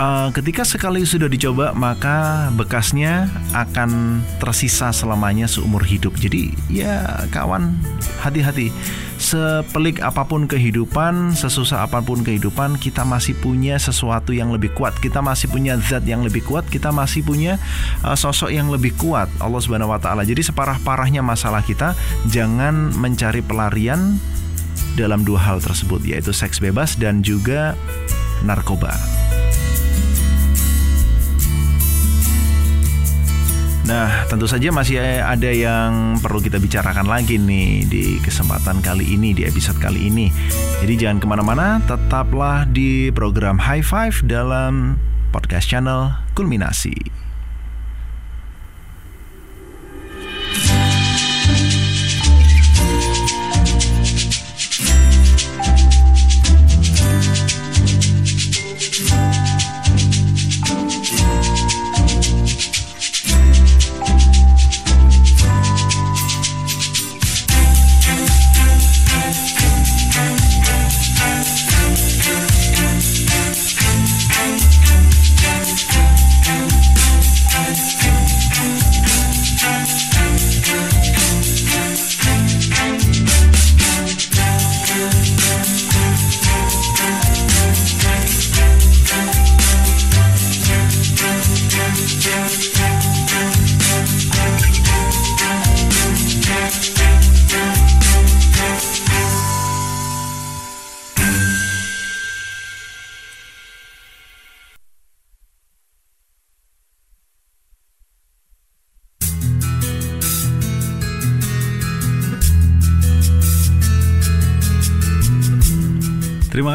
uh, 0.00 0.28
ketika 0.32 0.62
sekali 0.64 1.04
sudah 1.04 1.28
dicoba 1.28 1.72
maka 1.72 2.48
bekasnya 2.54 3.28
akan 3.56 4.22
tersisa 4.40 4.92
selamanya 4.92 5.48
seumur 5.48 5.82
hidup. 5.84 6.16
Jadi 6.16 6.52
ya 6.68 7.24
kawan 7.32 7.76
hati-hati. 8.20 8.72
Sepelik 9.16 10.04
apa 10.04 10.28
pun 10.28 10.44
kehidupan, 10.44 11.32
sesusah 11.32 11.88
apa 11.88 12.04
pun 12.04 12.20
kehidupan, 12.20 12.76
kita 12.76 13.02
masih 13.02 13.32
punya 13.40 13.80
sesuatu 13.80 14.36
yang 14.36 14.52
lebih 14.52 14.76
kuat. 14.76 14.92
Kita 15.00 15.24
masih 15.24 15.48
punya 15.48 15.80
zat 15.80 16.04
yang 16.04 16.20
lebih 16.20 16.44
kuat. 16.44 16.68
Kita 16.68 16.92
masih 16.92 17.24
punya 17.24 17.56
uh, 18.04 18.12
sosok 18.12 18.52
yang 18.52 18.68
lebih 18.68 18.92
kuat. 19.00 19.32
Allah 19.40 19.60
Subhanahu 19.60 19.92
wa 19.92 20.00
taala. 20.00 20.22
Jadi 20.22 20.44
separah-parahnya 20.44 21.24
masalah 21.24 21.64
kita, 21.64 21.96
jangan 22.28 22.92
mencari 22.92 23.40
pelarian 23.40 24.20
dalam 24.96 25.24
dua 25.24 25.40
hal 25.44 25.58
tersebut 25.60 26.04
yaitu 26.04 26.32
seks 26.32 26.60
bebas 26.60 26.96
dan 26.96 27.20
juga 27.24 27.76
narkoba. 28.44 28.92
Nah, 33.86 34.26
tentu 34.26 34.50
saja 34.50 34.74
masih 34.74 34.98
ada 35.22 35.46
yang 35.46 36.18
perlu 36.18 36.42
kita 36.42 36.58
bicarakan 36.58 37.06
lagi 37.06 37.38
nih 37.38 37.86
di 37.86 38.18
kesempatan 38.18 38.82
kali 38.82 39.14
ini, 39.14 39.30
di 39.30 39.46
episode 39.46 39.78
kali 39.78 40.10
ini. 40.10 40.26
Jadi 40.82 40.94
jangan 40.98 41.22
ke 41.22 41.26
mana-mana, 41.30 41.78
tetaplah 41.86 42.66
di 42.66 43.14
program 43.14 43.62
High 43.62 43.86
Five 43.86 44.26
dalam 44.26 44.98
podcast 45.30 45.70
channel 45.70 46.18
Kulminasi. 46.34 47.25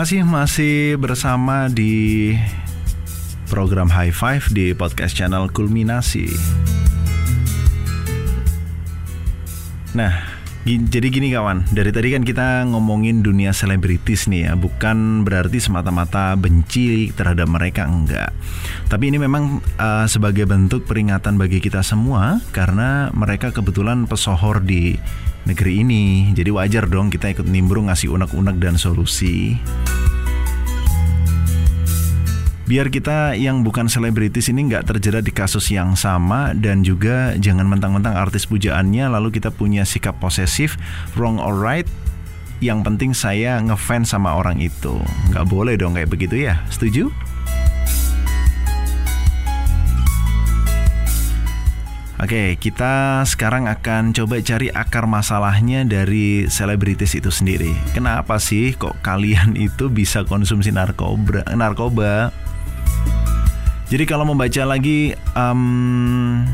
Kasih 0.01 0.25
masih 0.25 0.97
bersama 0.97 1.69
di 1.69 2.33
program 3.53 3.85
High 3.85 4.09
Five 4.09 4.49
di 4.49 4.73
podcast 4.73 5.13
channel 5.13 5.45
Kulminasi. 5.45 6.25
Nah, 9.93 10.25
jadi 10.65 11.05
gini 11.05 11.29
kawan, 11.29 11.69
dari 11.69 11.93
tadi 11.93 12.17
kan 12.17 12.25
kita 12.25 12.65
ngomongin 12.73 13.21
dunia 13.21 13.53
selebritis 13.53 14.25
nih 14.25 14.49
ya, 14.49 14.53
bukan 14.57 15.21
berarti 15.21 15.61
semata-mata 15.61 16.33
benci 16.33 17.13
terhadap 17.13 17.45
mereka 17.45 17.85
enggak. 17.85 18.33
Tapi 18.89 19.13
ini 19.13 19.21
memang 19.21 19.61
uh, 19.77 20.09
sebagai 20.09 20.49
bentuk 20.49 20.89
peringatan 20.89 21.37
bagi 21.37 21.61
kita 21.61 21.85
semua 21.85 22.41
karena 22.49 23.13
mereka 23.13 23.53
kebetulan 23.53 24.09
pesohor 24.09 24.65
di 24.65 24.97
negeri 25.51 25.83
ini. 25.83 26.31
Jadi 26.31 26.49
wajar 26.49 26.87
dong 26.87 27.11
kita 27.11 27.29
ikut 27.35 27.45
nimbrung 27.45 27.91
ngasih 27.91 28.07
unek-unek 28.15 28.57
dan 28.57 28.79
solusi. 28.79 29.59
Biar 32.71 32.87
kita 32.87 33.35
yang 33.35 33.67
bukan 33.67 33.91
selebritis 33.91 34.47
ini 34.47 34.71
nggak 34.71 34.87
terjerat 34.95 35.27
di 35.27 35.35
kasus 35.35 35.67
yang 35.75 35.99
sama 35.99 36.55
dan 36.55 36.87
juga 36.87 37.35
jangan 37.35 37.67
mentang-mentang 37.67 38.15
artis 38.15 38.47
pujaannya 38.47 39.11
lalu 39.11 39.27
kita 39.35 39.51
punya 39.51 39.83
sikap 39.83 40.15
posesif, 40.23 40.79
wrong 41.19 41.35
or 41.35 41.59
right. 41.59 41.83
Yang 42.63 42.79
penting 42.87 43.11
saya 43.11 43.59
ngefans 43.59 44.15
sama 44.15 44.39
orang 44.39 44.63
itu. 44.63 45.03
Nggak 45.35 45.45
boleh 45.51 45.75
dong 45.75 45.99
kayak 45.99 46.15
begitu 46.15 46.47
ya. 46.47 46.63
Setuju? 46.71 47.11
Oke, 52.21 52.53
kita 52.61 53.25
sekarang 53.25 53.65
akan 53.65 54.13
coba 54.13 54.37
cari 54.45 54.69
akar 54.69 55.09
masalahnya 55.09 55.81
dari 55.89 56.45
selebritis 56.45 57.17
itu 57.17 57.33
sendiri. 57.33 57.73
Kenapa 57.97 58.37
sih 58.37 58.77
kok 58.77 58.93
kalian 59.01 59.57
itu 59.57 59.89
bisa 59.89 60.21
konsumsi 60.21 60.69
narkoba? 60.69 61.41
Narkoba. 61.49 62.29
Jadi 63.89 64.05
kalau 64.05 64.29
membaca 64.29 64.61
lagi 64.69 65.17
um, 65.33 66.45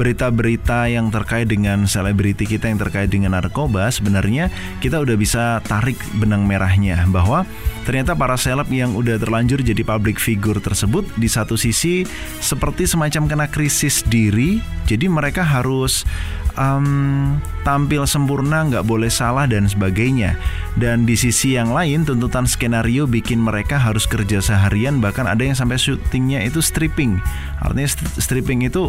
berita-berita 0.00 0.88
yang 0.88 1.12
terkait 1.12 1.44
dengan 1.44 1.84
selebriti 1.84 2.48
kita 2.48 2.72
yang 2.72 2.80
terkait 2.80 3.12
dengan 3.12 3.36
narkoba, 3.36 3.92
sebenarnya 3.92 4.48
kita 4.80 4.96
udah 4.96 5.12
bisa 5.20 5.60
tarik 5.68 6.00
benang 6.16 6.48
merahnya 6.48 7.04
bahwa 7.12 7.44
ternyata 7.84 8.16
para 8.16 8.40
seleb 8.40 8.72
yang 8.72 8.96
udah 8.96 9.20
terlanjur 9.20 9.60
jadi 9.60 9.84
public 9.84 10.16
figure 10.16 10.56
tersebut 10.56 11.04
di 11.20 11.28
satu 11.28 11.60
sisi 11.60 12.08
seperti 12.40 12.88
semacam 12.88 13.28
kena 13.28 13.46
krisis 13.52 14.00
diri, 14.08 14.64
jadi 14.88 15.04
mereka 15.12 15.44
harus 15.44 16.08
um, 16.56 17.36
tampil 17.62 18.08
sempurna, 18.08 18.64
nggak 18.66 18.86
boleh 18.88 19.12
salah 19.12 19.44
dan 19.44 19.68
sebagainya. 19.68 20.34
Dan 20.80 21.04
di 21.04 21.14
sisi 21.14 21.54
yang 21.54 21.70
lain, 21.76 22.08
tuntutan 22.08 22.48
skenario 22.48 23.04
bikin 23.04 23.40
mereka 23.40 23.76
harus 23.76 24.08
kerja 24.08 24.40
seharian, 24.40 24.98
bahkan 24.98 25.28
ada 25.28 25.44
yang 25.44 25.54
sampai 25.54 25.76
syutingnya 25.76 26.40
itu 26.42 26.64
stripping. 26.64 27.20
Artinya 27.60 27.88
stripping 28.16 28.64
itu 28.64 28.88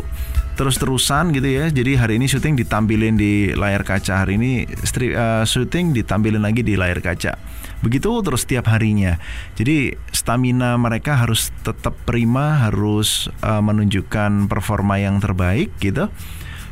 terus-terusan 0.62 1.34
gitu 1.34 1.50
ya. 1.50 1.66
Jadi 1.74 1.98
hari 1.98 2.22
ini 2.22 2.30
syuting 2.30 2.54
ditampilin 2.54 3.18
di 3.18 3.50
layar 3.58 3.82
kaca, 3.82 4.22
hari 4.22 4.38
ini 4.38 4.70
uh, 4.70 5.42
syuting 5.42 5.98
ditampilin 5.98 6.38
lagi 6.38 6.62
di 6.62 6.78
layar 6.78 7.02
kaca. 7.02 7.34
Begitu 7.82 8.22
terus 8.22 8.46
setiap 8.46 8.70
harinya. 8.70 9.18
Jadi 9.58 9.98
stamina 10.14 10.78
mereka 10.78 11.18
harus 11.18 11.50
tetap 11.66 11.98
prima, 12.06 12.70
harus 12.70 13.26
uh, 13.42 13.58
menunjukkan 13.58 14.46
performa 14.46 15.02
yang 15.02 15.18
terbaik 15.18 15.74
gitu 15.82 16.14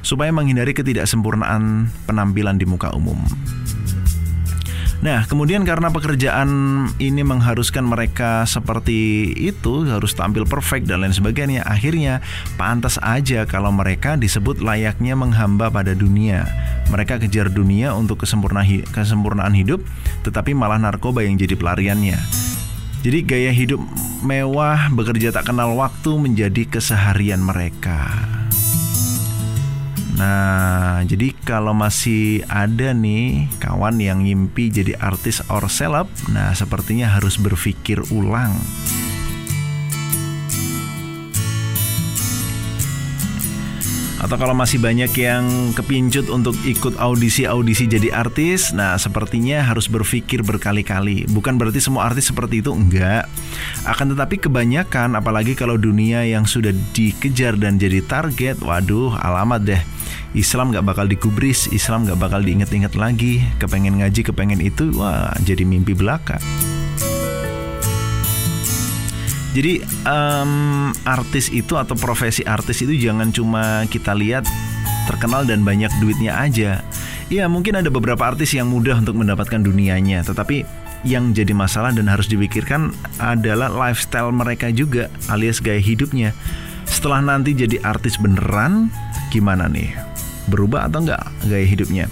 supaya 0.05 0.29
menghindari 0.29 0.77
ketidaksempurnaan 0.77 1.89
penampilan 2.05 2.61
di 2.61 2.69
muka 2.69 2.93
umum. 2.93 3.25
Nah, 4.99 5.23
kemudian 5.31 5.63
karena 5.63 5.87
pekerjaan 5.95 6.49
ini 6.99 7.23
mengharuskan 7.23 7.87
mereka 7.87 8.43
seperti 8.43 9.31
itu, 9.31 9.87
harus 9.87 10.11
tampil 10.11 10.43
perfect 10.43 10.91
dan 10.91 11.07
lain 11.07 11.15
sebagainya, 11.15 11.63
akhirnya 11.63 12.19
pantas 12.59 12.99
aja 12.99 13.47
kalau 13.47 13.71
mereka 13.71 14.19
disebut 14.19 14.59
layaknya 14.59 15.15
menghamba 15.15 15.71
pada 15.71 15.95
dunia. 15.95 16.43
Mereka 16.91 17.23
kejar 17.23 17.47
dunia 17.47 17.95
untuk 17.95 18.27
kesempurnaan, 18.27 18.83
kesempurnaan 18.91 19.55
hidup, 19.55 19.79
tetapi 20.27 20.51
malah 20.51 20.75
narkoba 20.75 21.23
yang 21.23 21.39
jadi 21.39 21.55
pelariannya. 21.55 22.19
Jadi 22.99 23.19
gaya 23.23 23.55
hidup 23.55 23.79
mewah, 24.19 24.91
bekerja 24.91 25.31
tak 25.31 25.47
kenal 25.47 25.79
waktu 25.79 26.11
menjadi 26.19 26.67
keseharian 26.67 27.39
mereka. 27.39 28.38
Nah, 30.19 30.99
jadi 31.07 31.31
kalau 31.47 31.71
masih 31.71 32.43
ada 32.51 32.91
nih 32.91 33.47
kawan 33.63 34.03
yang 34.03 34.27
ngimpi 34.27 34.67
jadi 34.67 34.99
artis 34.99 35.39
or 35.47 35.71
seleb, 35.71 36.11
nah 36.27 36.51
sepertinya 36.51 37.07
harus 37.07 37.39
berpikir 37.39 38.03
ulang. 38.11 38.51
Atau 44.19 44.35
kalau 44.35 44.51
masih 44.51 44.83
banyak 44.83 45.15
yang 45.15 45.71
kepincut 45.71 46.27
untuk 46.27 46.51
ikut 46.67 46.99
audisi-audisi 46.99 47.87
jadi 47.87 48.11
artis, 48.11 48.75
nah 48.75 48.99
sepertinya 48.99 49.63
harus 49.63 49.87
berpikir 49.87 50.43
berkali-kali. 50.43 51.23
Bukan 51.31 51.55
berarti 51.55 51.79
semua 51.79 52.11
artis 52.11 52.27
seperti 52.27 52.59
itu, 52.59 52.75
enggak. 52.75 53.31
Akan 53.87 54.11
tetapi 54.11 54.43
kebanyakan, 54.43 55.15
apalagi 55.15 55.55
kalau 55.55 55.79
dunia 55.79 56.27
yang 56.27 56.43
sudah 56.43 56.75
dikejar 56.91 57.55
dan 57.55 57.79
jadi 57.79 58.03
target, 58.03 58.59
waduh 58.59 59.15
alamat 59.15 59.61
deh. 59.63 59.81
Islam 60.35 60.75
gak 60.75 60.85
bakal 60.85 61.09
dikubris, 61.09 61.71
Islam 61.71 62.05
gak 62.05 62.19
bakal 62.21 62.43
diinget-inget 62.43 62.93
lagi. 62.99 63.41
Kepengen 63.57 64.03
ngaji, 64.03 64.21
kepengen 64.21 64.61
itu, 64.61 64.93
wah 64.93 65.33
jadi 65.41 65.63
mimpi 65.65 65.97
belaka. 65.97 66.37
Jadi 69.49 69.81
um, 70.05 70.93
artis 71.09 71.49
itu 71.49 71.73
atau 71.73 71.97
profesi 71.97 72.45
artis 72.45 72.85
itu 72.85 72.93
jangan 73.01 73.33
cuma 73.33 73.81
kita 73.89 74.13
lihat 74.13 74.45
terkenal 75.09 75.41
dan 75.41 75.65
banyak 75.65 75.89
duitnya 75.97 76.37
aja. 76.37 76.85
Ya 77.33 77.45
mungkin 77.49 77.77
ada 77.77 77.89
beberapa 77.89 78.29
artis 78.29 78.53
yang 78.53 78.69
mudah 78.69 79.01
untuk 79.01 79.17
mendapatkan 79.17 79.61
dunianya, 79.61 80.21
tetapi 80.21 80.65
yang 81.01 81.33
jadi 81.33 81.55
masalah 81.55 81.95
dan 81.95 82.05
harus 82.05 82.29
dipikirkan 82.29 82.93
adalah 83.17 83.71
lifestyle 83.71 84.29
mereka 84.29 84.69
juga 84.69 85.09
alias 85.33 85.57
gaya 85.57 85.81
hidupnya. 85.81 86.29
Setelah 86.85 87.21
nanti 87.21 87.53
jadi 87.53 87.81
artis 87.85 88.17
beneran, 88.17 88.89
gimana 89.33 89.69
nih? 89.69 89.93
Berubah 90.49 90.89
atau 90.89 91.05
enggak 91.05 91.21
gaya 91.45 91.65
hidupnya? 91.65 92.05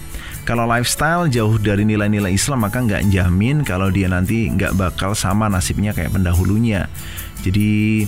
Kalau 0.47 0.63
lifestyle 0.63 1.27
jauh 1.27 1.59
dari 1.59 1.83
nilai-nilai 1.83 2.31
Islam 2.31 2.63
maka 2.63 2.79
nggak 2.79 3.11
jamin 3.11 3.67
kalau 3.67 3.91
dia 3.91 4.07
nanti 4.07 4.47
nggak 4.47 4.79
bakal 4.79 5.11
sama 5.11 5.51
nasibnya 5.51 5.91
kayak 5.91 6.15
pendahulunya. 6.15 6.87
Jadi 7.41 8.05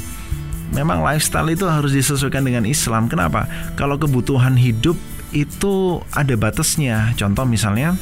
memang 0.74 1.02
lifestyle 1.02 1.50
itu 1.50 1.66
harus 1.66 1.94
disesuaikan 1.94 2.46
dengan 2.46 2.66
Islam. 2.66 3.10
Kenapa? 3.10 3.50
Kalau 3.76 3.98
kebutuhan 3.98 4.58
hidup 4.58 4.96
itu 5.34 6.02
ada 6.14 6.34
batasnya. 6.34 7.14
Contoh 7.18 7.46
misalnya 7.46 7.94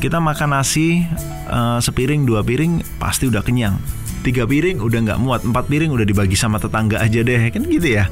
kita 0.00 0.16
makan 0.16 0.56
nasi 0.56 1.04
uh, 1.52 1.76
sepiring 1.80 2.24
dua 2.24 2.40
piring 2.40 2.80
pasti 2.96 3.28
udah 3.28 3.44
kenyang 3.44 3.76
tiga 4.20 4.44
piring 4.44 4.84
udah 4.84 5.00
nggak 5.00 5.20
muat 5.20 5.40
empat 5.48 5.64
piring 5.68 5.96
udah 5.96 6.04
dibagi 6.04 6.36
sama 6.36 6.60
tetangga 6.60 7.00
aja 7.00 7.24
deh 7.24 7.40
kan 7.48 7.64
gitu 7.64 8.00
ya 8.00 8.04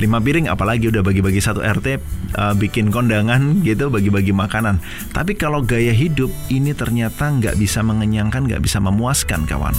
lima 0.00 0.16
piring 0.16 0.48
apalagi 0.48 0.88
udah 0.88 1.04
bagi-bagi 1.04 1.40
satu 1.40 1.60
RT 1.60 1.86
uh, 1.86 1.96
eh, 1.96 2.54
bikin 2.56 2.88
kondangan 2.88 3.60
gitu 3.60 3.92
bagi-bagi 3.92 4.32
makanan 4.32 4.80
tapi 5.12 5.36
kalau 5.36 5.60
gaya 5.60 5.92
hidup 5.92 6.32
ini 6.48 6.72
ternyata 6.72 7.28
nggak 7.28 7.60
bisa 7.60 7.84
mengenyangkan 7.84 8.48
nggak 8.48 8.62
bisa 8.64 8.80
memuaskan 8.80 9.44
kawan 9.44 9.76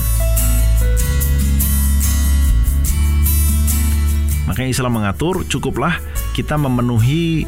makanya 4.51 4.75
Islam 4.75 4.99
mengatur 4.99 5.47
cukuplah 5.47 5.95
kita 6.35 6.59
memenuhi 6.59 7.47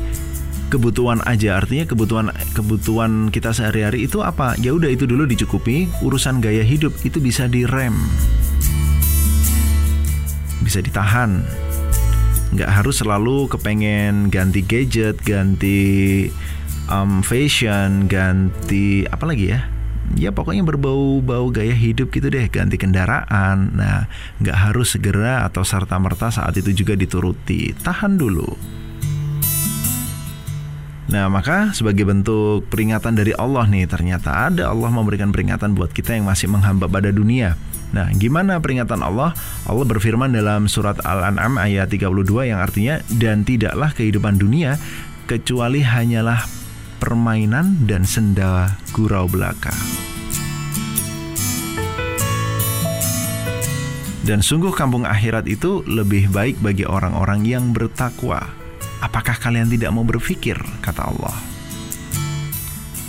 kebutuhan 0.71 1.19
aja. 1.27 1.59
Artinya 1.59 1.83
kebutuhan 1.83 2.31
kebutuhan 2.55 3.27
kita 3.27 3.51
sehari-hari 3.51 4.07
itu 4.07 4.23
apa? 4.23 4.55
Ya 4.63 4.71
udah 4.71 4.87
itu 4.87 5.03
dulu 5.03 5.27
dicukupi 5.27 5.91
urusan 5.99 6.39
gaya 6.39 6.63
hidup 6.63 6.95
itu 7.03 7.19
bisa 7.19 7.51
direm. 7.51 7.99
Bisa 10.63 10.79
ditahan. 10.79 11.43
Nggak 12.55 12.71
harus 12.71 13.03
selalu 13.03 13.51
kepengen 13.51 14.31
ganti 14.31 14.63
gadget 14.63 15.19
ganti 15.27 16.31
um, 16.87 17.19
fashion 17.19 18.07
ganti 18.07 19.03
apa 19.11 19.27
lagi 19.27 19.51
ya 19.51 19.72
ya 20.19 20.29
pokoknya 20.35 20.63
berbau-bau 20.67 21.49
gaya 21.49 21.73
hidup 21.73 22.11
gitu 22.11 22.27
deh 22.29 22.45
ganti 22.51 22.77
kendaraan 22.77 23.73
nah 23.73 24.05
nggak 24.43 24.57
harus 24.69 24.93
segera 24.95 25.47
atau 25.47 25.65
serta 25.65 25.97
merta 25.97 26.29
saat 26.29 26.53
itu 26.59 26.71
juga 26.75 26.93
dituruti 26.93 27.73
tahan 27.81 28.19
dulu 28.19 28.47
Nah, 31.03 31.29
maka 31.29 31.69
sebagai 31.77 32.09
bentuk 32.09 32.65
peringatan 32.73 33.13
dari 33.13 33.37
Allah 33.37 33.69
nih, 33.69 33.85
ternyata 33.85 34.49
ada 34.49 34.73
Allah 34.73 34.89
memberikan 34.89 35.29
peringatan 35.29 35.77
buat 35.77 35.93
kita 35.93 36.17
yang 36.17 36.25
masih 36.25 36.49
menghamba 36.49 36.89
pada 36.89 37.13
dunia. 37.13 37.53
Nah, 37.93 38.09
gimana 38.17 38.57
peringatan 38.57 38.97
Allah? 39.05 39.37
Allah 39.69 39.85
berfirman 39.85 40.33
dalam 40.33 40.65
surat 40.65 40.97
Al-An'am 41.05 41.61
ayat 41.61 41.93
32 41.93 42.49
yang 42.49 42.57
artinya 42.57 42.97
dan 43.13 43.45
tidaklah 43.45 43.93
kehidupan 43.93 44.41
dunia 44.41 44.81
kecuali 45.29 45.85
hanyalah 45.85 46.62
permainan 47.03 47.83
dan 47.83 48.07
senda 48.07 48.79
gurau 48.95 49.27
belaka. 49.27 49.75
Dan 54.23 54.39
sungguh 54.39 54.71
kampung 54.71 55.03
akhirat 55.03 55.51
itu 55.51 55.83
lebih 55.83 56.31
baik 56.31 56.63
bagi 56.63 56.87
orang-orang 56.87 57.43
yang 57.43 57.75
bertakwa. 57.75 58.39
Apakah 59.03 59.35
kalian 59.35 59.67
tidak 59.67 59.91
mau 59.91 60.07
berpikir? 60.07 60.55
Kata 60.79 61.11
Allah. 61.11 61.35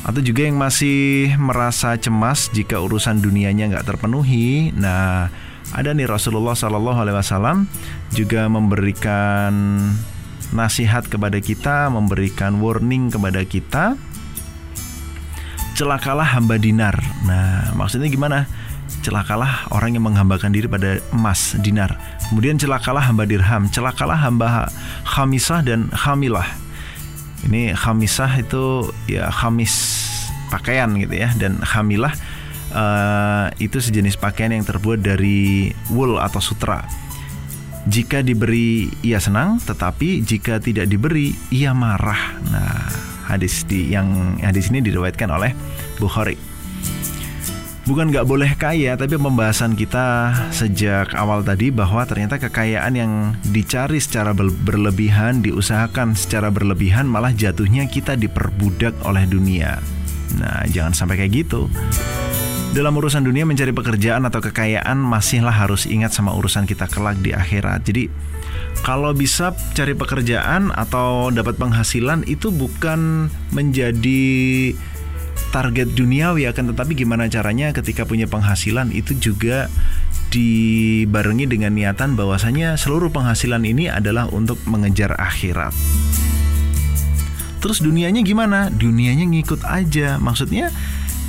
Atau 0.03 0.27
juga 0.27 0.43
yang 0.43 0.59
masih 0.59 1.31
merasa 1.39 1.95
cemas 1.95 2.51
jika 2.51 2.83
urusan 2.83 3.23
dunianya 3.23 3.71
nggak 3.71 3.95
terpenuhi. 3.95 4.75
Nah, 4.75 5.31
ada 5.71 5.95
nih 5.95 6.11
Rasulullah 6.11 6.59
Shallallahu 6.59 6.99
Alaihi 6.99 7.15
Wasallam 7.15 7.71
juga 8.11 8.51
memberikan 8.51 9.55
nasihat 10.53 11.07
kepada 11.09 11.41
kita, 11.41 11.89
memberikan 11.89 12.61
warning 12.61 13.09
kepada 13.09 13.41
kita. 13.47 13.97
Celakalah 15.75 16.37
hamba 16.39 16.61
dinar. 16.61 16.95
Nah, 17.27 17.73
maksudnya 17.75 18.07
gimana? 18.11 18.47
celakalah 19.05 19.69
orang 19.69 20.01
yang 20.01 20.05
menghambakan 20.09 20.49
diri 20.49 20.65
pada 20.65 20.97
emas 21.13 21.53
dinar. 21.61 21.93
Kemudian 22.33 22.57
celakalah 22.57 23.05
hamba 23.05 23.29
dirham, 23.29 23.69
celakalah 23.69 24.17
hamba 24.17 24.73
khamisah 25.05 25.61
dan 25.61 25.93
hamilah. 25.93 26.49
Ini 27.45 27.77
khamisah 27.77 28.41
itu 28.41 28.89
ya 29.05 29.29
khamis 29.29 30.01
pakaian 30.49 30.89
gitu 30.97 31.13
ya 31.13 31.29
dan 31.37 31.61
hamilah 31.61 32.17
uh, 32.73 33.53
itu 33.61 33.77
sejenis 33.77 34.17
pakaian 34.17 34.57
yang 34.57 34.65
terbuat 34.65 35.05
dari 35.05 35.69
wool 35.93 36.17
atau 36.17 36.41
sutra. 36.41 37.04
Jika 37.85 38.25
diberi 38.25 38.89
ia 39.05 39.21
senang, 39.21 39.61
tetapi 39.61 40.25
jika 40.25 40.57
tidak 40.59 40.89
diberi 40.89 41.37
ia 41.53 41.77
marah. 41.77 42.41
Nah, 42.49 42.89
hadis 43.29 43.69
di 43.69 43.93
yang 43.93 44.41
hadis 44.41 44.73
ini 44.73 44.81
diriwayatkan 44.81 45.29
oleh 45.29 45.53
Bukhari 46.01 46.55
bukan 47.85 48.09
nggak 48.11 48.27
boleh 48.27 48.53
kaya, 48.57 48.97
tapi 48.97 49.21
pembahasan 49.21 49.77
kita 49.77 50.33
sejak 50.51 51.13
awal 51.13 51.45
tadi 51.45 51.69
bahwa 51.69 52.05
ternyata 52.09 52.41
kekayaan 52.41 52.95
yang 52.97 53.13
dicari 53.53 54.01
secara 54.01 54.33
berlebihan, 54.37 55.45
diusahakan 55.45 56.17
secara 56.17 56.49
berlebihan, 56.49 57.05
malah 57.05 57.33
jatuhnya 57.33 57.85
kita 57.89 58.17
diperbudak 58.17 58.97
oleh 59.05 59.29
dunia. 59.29 59.79
Nah, 60.41 60.65
jangan 60.73 60.97
sampai 60.97 61.21
kayak 61.21 61.45
gitu. 61.45 61.69
Dalam 62.75 62.99
urusan 62.99 63.23
dunia 63.23 63.47
mencari 63.47 63.71
pekerjaan 63.71 64.27
atau 64.27 64.43
kekayaan 64.43 64.99
masihlah 64.99 65.55
harus 65.55 65.87
ingat 65.87 66.11
sama 66.11 66.35
urusan 66.35 66.67
kita 66.67 66.91
kelak 66.91 67.15
di 67.23 67.31
akhirat. 67.31 67.87
Jadi 67.87 68.11
kalau 68.83 69.15
bisa 69.15 69.55
cari 69.79 69.95
pekerjaan 69.95 70.75
atau 70.75 71.31
dapat 71.31 71.55
penghasilan 71.55 72.27
itu 72.27 72.51
bukan 72.51 73.31
menjadi 73.55 74.75
target 75.55 75.95
duniawi 75.95 76.51
akan 76.51 76.75
tetapi 76.75 76.99
gimana 76.99 77.31
caranya 77.31 77.71
ketika 77.71 78.03
punya 78.03 78.27
penghasilan 78.27 78.91
itu 78.91 79.15
juga 79.23 79.71
dibarengi 80.35 81.47
dengan 81.47 81.79
niatan 81.79 82.19
bahwasanya 82.19 82.75
seluruh 82.75 83.15
penghasilan 83.15 83.63
ini 83.63 83.87
adalah 83.87 84.27
untuk 84.35 84.59
mengejar 84.67 85.15
akhirat. 85.15 85.71
Terus 87.63 87.79
dunianya 87.81 88.27
gimana? 88.27 88.67
Dunianya 88.67 89.31
ngikut 89.31 89.63
aja. 89.63 90.19
Maksudnya 90.19 90.75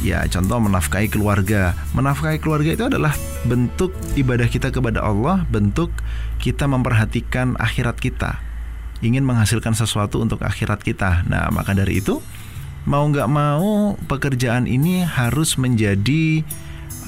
ya 0.05 0.21
contoh 0.29 0.61
menafkahi 0.61 1.09
keluarga. 1.09 1.73
Menafkahi 1.97 2.37
keluarga 2.37 2.69
itu 2.77 2.85
adalah 2.85 3.17
bentuk 3.49 3.89
ibadah 4.13 4.45
kita 4.45 4.69
kepada 4.69 5.01
Allah, 5.01 5.41
bentuk 5.49 5.89
kita 6.37 6.69
memperhatikan 6.69 7.57
akhirat 7.57 7.97
kita. 7.97 8.37
Ingin 9.01 9.25
menghasilkan 9.25 9.73
sesuatu 9.73 10.21
untuk 10.21 10.45
akhirat 10.45 10.85
kita. 10.85 11.25
Nah, 11.25 11.49
maka 11.49 11.73
dari 11.73 11.99
itu 12.05 12.21
mau 12.85 13.01
nggak 13.09 13.25
mau 13.25 13.97
pekerjaan 14.05 14.69
ini 14.69 15.01
harus 15.01 15.57
menjadi 15.57 16.45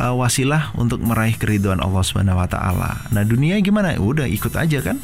uh, 0.02 0.18
wasilah 0.18 0.74
untuk 0.74 1.06
meraih 1.06 1.38
keriduan 1.38 1.78
Allah 1.78 2.02
Subhanahu 2.02 2.42
wa 2.42 2.50
taala. 2.50 3.06
Nah, 3.14 3.22
dunia 3.22 3.62
gimana? 3.62 3.94
Udah 4.02 4.26
ikut 4.26 4.58
aja 4.58 4.82
kan. 4.82 4.98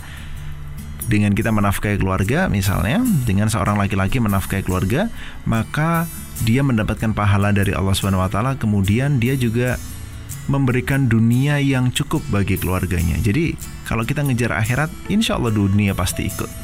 Dengan 1.04 1.36
kita 1.36 1.52
menafkahi 1.52 2.00
keluarga 2.00 2.48
misalnya, 2.48 3.04
dengan 3.28 3.52
seorang 3.52 3.76
laki-laki 3.76 4.24
menafkahi 4.24 4.64
keluarga, 4.64 5.12
maka 5.44 6.08
dia 6.44 6.62
mendapatkan 6.62 7.16
pahala 7.16 7.56
dari 7.56 7.72
Allah 7.72 7.96
Subhanahu 7.96 8.24
wa 8.24 8.30
taala, 8.32 8.60
kemudian 8.60 9.18
dia 9.20 9.40
juga 9.40 9.80
memberikan 10.52 11.08
dunia 11.08 11.60
yang 11.64 11.90
cukup 11.96 12.20
bagi 12.28 12.60
keluarganya. 12.60 13.16
Jadi, 13.24 13.56
kalau 13.88 14.04
kita 14.04 14.28
ngejar 14.28 14.52
akhirat, 14.52 14.92
insya 15.08 15.40
Allah 15.40 15.56
dunia 15.56 15.96
pasti 15.96 16.28
ikut. 16.28 16.64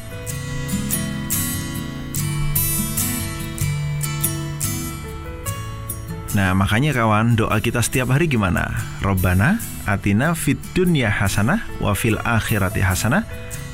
Nah 6.30 6.54
makanya 6.54 6.94
kawan 6.94 7.34
doa 7.34 7.58
kita 7.58 7.82
setiap 7.82 8.14
hari 8.14 8.30
gimana? 8.30 8.70
Robbana 9.02 9.58
atina 9.82 10.30
fit 10.38 10.62
dunya 10.78 11.10
hasanah 11.10 11.66
wa 11.82 11.90
fil 11.90 12.22
akhirati 12.22 12.78
hasanah 12.78 13.26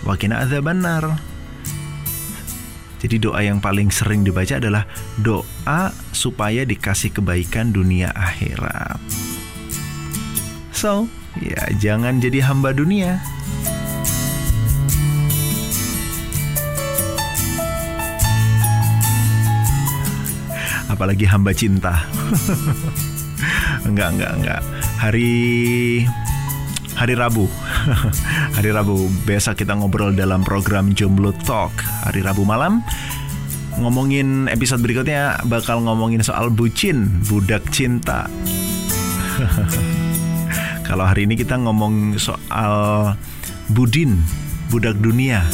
wa 0.08 0.16
kina 0.16 0.40
adzabannar. 0.40 1.35
Jadi 3.06 3.22
doa 3.22 3.38
yang 3.38 3.62
paling 3.62 3.86
sering 3.86 4.26
dibaca 4.26 4.58
adalah 4.58 4.82
doa 5.22 5.94
supaya 6.10 6.66
dikasih 6.66 7.14
kebaikan 7.14 7.70
dunia 7.70 8.10
akhirat. 8.10 8.98
So, 10.74 11.06
ya 11.38 11.70
jangan 11.78 12.18
jadi 12.18 12.42
hamba 12.50 12.74
dunia. 12.74 13.22
Apalagi 20.90 21.30
hamba 21.30 21.54
cinta. 21.54 22.10
enggak, 23.86 24.18
enggak, 24.18 24.32
enggak. 24.34 24.62
Hari 24.98 25.30
hari 26.96 27.12
Rabu. 27.12 27.44
hari 28.56 28.72
Rabu 28.72 29.06
besok 29.28 29.60
kita 29.60 29.76
ngobrol 29.76 30.16
dalam 30.16 30.40
program 30.42 30.96
Jomblo 30.96 31.36
Talk 31.44 31.70
hari 32.08 32.24
Rabu 32.24 32.42
malam. 32.48 32.80
Ngomongin 33.76 34.48
episode 34.48 34.80
berikutnya 34.80 35.36
bakal 35.44 35.84
ngomongin 35.84 36.24
soal 36.24 36.48
bucin, 36.48 37.20
budak 37.28 37.68
cinta. 37.68 38.24
Kalau 40.88 41.04
hari 41.04 41.28
ini 41.28 41.36
kita 41.36 41.60
ngomong 41.60 42.16
soal 42.16 43.12
budin, 43.68 44.16
budak 44.72 44.96
dunia. 44.96 45.44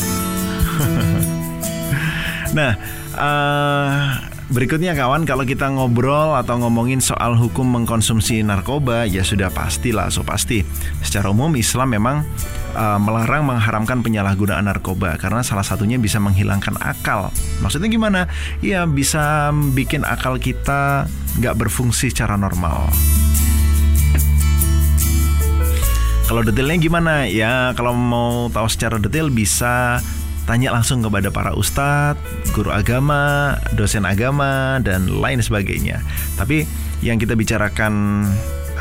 nah, 2.56 2.78
uh, 3.18 4.31
Berikutnya 4.52 4.92
kawan, 4.92 5.24
kalau 5.24 5.48
kita 5.48 5.64
ngobrol 5.72 6.36
atau 6.36 6.60
ngomongin 6.60 7.00
soal 7.00 7.40
hukum 7.40 7.64
mengkonsumsi 7.72 8.44
narkoba, 8.44 9.08
ya 9.08 9.24
sudah 9.24 9.48
pastilah, 9.48 10.12
so 10.12 10.20
pasti. 10.28 10.60
Secara 11.00 11.32
umum 11.32 11.56
Islam 11.56 11.88
memang 11.88 12.20
uh, 12.76 13.00
melarang 13.00 13.48
mengharamkan 13.48 14.04
penyalahgunaan 14.04 14.68
narkoba 14.68 15.16
karena 15.16 15.40
salah 15.40 15.64
satunya 15.64 15.96
bisa 15.96 16.20
menghilangkan 16.20 16.76
akal. 16.84 17.32
Maksudnya 17.64 17.88
gimana? 17.88 18.28
Ya 18.60 18.84
bisa 18.84 19.48
bikin 19.72 20.04
akal 20.04 20.36
kita 20.36 21.08
nggak 21.40 21.56
berfungsi 21.56 22.12
secara 22.12 22.36
normal. 22.36 22.92
Kalau 26.28 26.44
detailnya 26.44 26.76
gimana? 26.76 27.24
Ya 27.24 27.72
kalau 27.72 27.96
mau 27.96 28.52
tahu 28.52 28.68
secara 28.68 29.00
detail 29.00 29.32
bisa 29.32 30.04
tanya 30.44 30.74
langsung 30.74 31.00
kepada 31.02 31.30
para 31.30 31.54
ustadz, 31.54 32.18
guru 32.50 32.74
agama, 32.74 33.56
dosen 33.78 34.02
agama, 34.02 34.82
dan 34.82 35.06
lain 35.08 35.38
sebagainya. 35.38 36.02
Tapi 36.34 36.66
yang 37.02 37.18
kita 37.18 37.34
bicarakan 37.38 38.24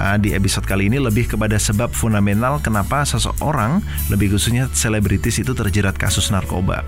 uh, 0.02 0.18
di 0.18 0.34
episode 0.34 0.66
kali 0.66 0.90
ini 0.90 0.98
lebih 0.98 1.30
kepada 1.30 1.62
sebab 1.62 1.94
fundamental 1.94 2.58
kenapa 2.62 3.06
seseorang, 3.06 3.86
lebih 4.10 4.34
khususnya 4.34 4.66
selebritis 4.74 5.42
itu 5.42 5.54
terjerat 5.54 5.98
kasus 5.98 6.34
narkoba. 6.34 6.82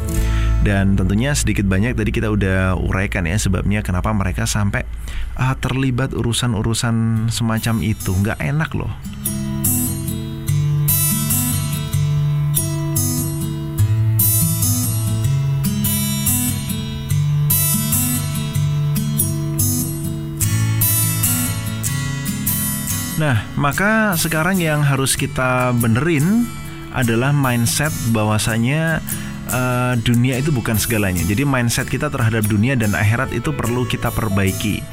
Dan 0.65 0.97
tentunya 0.97 1.37
sedikit 1.37 1.69
banyak 1.69 1.93
tadi 1.93 2.09
kita 2.09 2.33
udah 2.33 2.73
uraikan 2.79 3.29
ya 3.29 3.37
sebabnya 3.37 3.85
kenapa 3.85 4.09
mereka 4.15 4.49
sampai 4.49 4.85
uh, 5.37 5.53
terlibat 5.61 6.15
urusan-urusan 6.17 7.27
semacam 7.29 7.75
itu. 7.85 8.11
Nggak 8.13 8.39
enak 8.41 8.71
loh. 8.73 8.91
Nah, 23.23 23.39
maka 23.55 24.19
sekarang 24.19 24.59
yang 24.59 24.83
harus 24.83 25.15
kita 25.15 25.71
benerin 25.79 26.43
adalah 26.91 27.31
mindset 27.31 27.95
bahwasanya 28.11 28.99
uh, 29.47 29.95
dunia 29.95 30.43
itu 30.43 30.51
bukan 30.51 30.75
segalanya. 30.75 31.23
Jadi 31.23 31.47
mindset 31.47 31.87
kita 31.87 32.11
terhadap 32.11 32.43
dunia 32.51 32.75
dan 32.75 32.91
akhirat 32.91 33.31
itu 33.31 33.55
perlu 33.55 33.87
kita 33.87 34.11
perbaiki. 34.11 34.83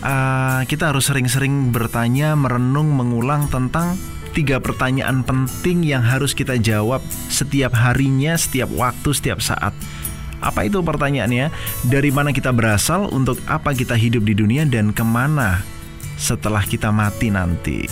Uh, 0.00 0.64
kita 0.64 0.88
harus 0.88 1.12
sering-sering 1.12 1.68
bertanya, 1.68 2.32
merenung, 2.32 2.96
mengulang 2.96 3.44
tentang 3.52 4.00
tiga 4.32 4.56
pertanyaan 4.56 5.20
penting 5.20 5.84
yang 5.84 6.00
harus 6.00 6.32
kita 6.32 6.56
jawab 6.56 7.04
setiap 7.28 7.76
harinya, 7.76 8.40
setiap 8.40 8.72
waktu, 8.72 9.12
setiap 9.12 9.44
saat. 9.44 9.76
Apa 10.40 10.64
itu 10.64 10.80
pertanyaannya? 10.80 11.52
Dari 11.84 12.08
mana 12.08 12.32
kita 12.32 12.56
berasal, 12.56 13.12
untuk 13.12 13.36
apa 13.44 13.76
kita 13.76 14.00
hidup 14.00 14.24
di 14.24 14.32
dunia, 14.32 14.64
dan 14.64 14.96
ke 14.96 15.04
mana 15.04 15.60
setelah 16.20 16.60
kita 16.60 16.92
mati 16.92 17.32
nanti. 17.32 17.88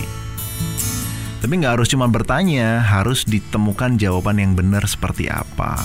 Tapi 1.41 1.53
nggak 1.57 1.81
harus 1.81 1.89
cuma 1.89 2.05
bertanya, 2.05 2.83
harus 2.85 3.25
ditemukan 3.25 3.97
jawaban 3.97 4.37
yang 4.37 4.53
benar 4.53 4.85
seperti 4.85 5.25
apa. 5.31 5.81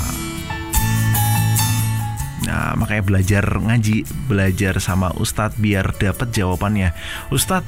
Nah, 2.45 2.77
makanya 2.77 3.03
belajar 3.07 3.45
ngaji, 3.49 4.05
belajar 4.29 4.77
sama 4.77 5.15
Ustadz 5.17 5.57
biar 5.57 5.97
dapat 5.97 6.29
jawabannya. 6.37 6.93
Ustadz, 7.33 7.65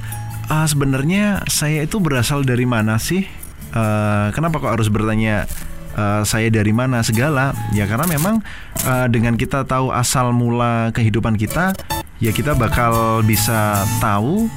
uh, 0.53 0.67
sebenarnya 0.69 1.47
saya 1.49 1.89
itu 1.89 1.97
berasal 1.97 2.45
dari 2.45 2.69
mana 2.69 3.01
sih? 3.01 3.25
Uh, 3.73 4.29
kenapa 4.37 4.61
kok 4.61 4.77
harus 4.77 4.93
bertanya 4.93 5.49
uh, 5.97 6.27
saya 6.29 6.53
dari 6.53 6.77
mana 6.77 7.01
segala? 7.01 7.57
Ya 7.73 7.89
karena 7.89 8.05
memang 8.05 8.45
uh, 8.85 9.07
dengan 9.09 9.41
kita 9.41 9.65
tahu 9.65 9.89
asal 9.95 10.37
mula 10.37 10.93
kehidupan 10.93 11.41
kita, 11.41 11.73
ya 12.21 12.33
kita 12.33 12.57
bakal 12.57 13.21
bisa 13.25 13.85
tahu 14.01 14.49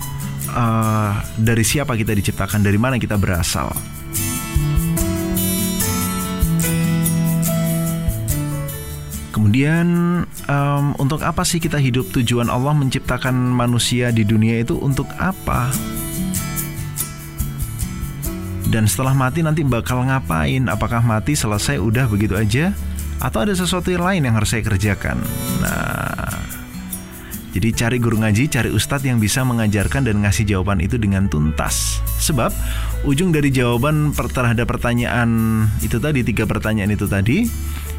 uh, 0.54 1.12
dari 1.36 1.64
siapa 1.64 1.96
kita 2.00 2.16
diciptakan, 2.16 2.64
dari 2.64 2.80
mana 2.80 2.96
kita 2.96 3.20
berasal. 3.20 3.72
Kemudian 9.30 9.88
um, 10.52 10.86
untuk 11.00 11.24
apa 11.24 11.48
sih 11.48 11.64
kita 11.64 11.80
hidup? 11.80 12.12
Tujuan 12.12 12.52
Allah 12.52 12.76
menciptakan 12.76 13.34
manusia 13.34 14.12
di 14.12 14.28
dunia 14.28 14.60
itu 14.60 14.76
untuk 14.76 15.08
apa? 15.16 15.72
Dan 18.70 18.86
setelah 18.86 19.18
mati 19.18 19.42
nanti 19.42 19.66
bakal 19.66 20.06
ngapain? 20.06 20.70
Apakah 20.70 21.02
mati 21.02 21.34
selesai 21.34 21.82
udah 21.82 22.06
begitu 22.06 22.38
aja? 22.38 22.76
Atau 23.18 23.42
ada 23.42 23.56
sesuatu 23.58 23.90
yang 23.90 24.06
lain 24.06 24.22
yang 24.30 24.36
harus 24.38 24.54
saya 24.54 24.62
kerjakan? 24.62 25.18
Nah, 25.64 26.29
jadi 27.50 27.74
cari 27.74 27.98
guru 27.98 28.22
ngaji, 28.22 28.46
cari 28.46 28.70
ustadz 28.70 29.10
yang 29.10 29.18
bisa 29.18 29.42
mengajarkan 29.42 30.06
dan 30.06 30.22
ngasih 30.22 30.46
jawaban 30.46 30.86
itu 30.86 31.02
dengan 31.02 31.26
tuntas. 31.26 31.98
Sebab 32.22 32.54
ujung 33.10 33.34
dari 33.34 33.50
jawaban 33.50 34.14
terhadap 34.14 34.70
pertanyaan 34.70 35.66
itu 35.82 35.98
tadi, 35.98 36.22
tiga 36.22 36.46
pertanyaan 36.46 36.94
itu 36.94 37.10
tadi, 37.10 37.50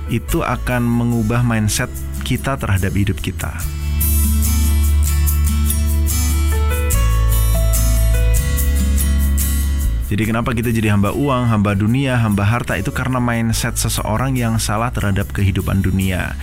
itu 0.07 0.39
akan 0.47 0.87
mengubah 0.87 1.43
mindset 1.43 1.91
kita 2.23 2.55
terhadap 2.63 2.95
hidup 2.95 3.19
kita. 3.19 3.51
Jadi 10.11 10.27
kenapa 10.27 10.51
kita 10.51 10.75
jadi 10.75 10.91
hamba 10.95 11.15
uang, 11.15 11.47
hamba 11.55 11.79
dunia, 11.79 12.19
hamba 12.19 12.43
harta 12.43 12.75
itu 12.75 12.91
karena 12.91 13.23
mindset 13.23 13.79
seseorang 13.79 14.35
yang 14.35 14.59
salah 14.59 14.91
terhadap 14.91 15.31
kehidupan 15.31 15.87
dunia. 15.87 16.35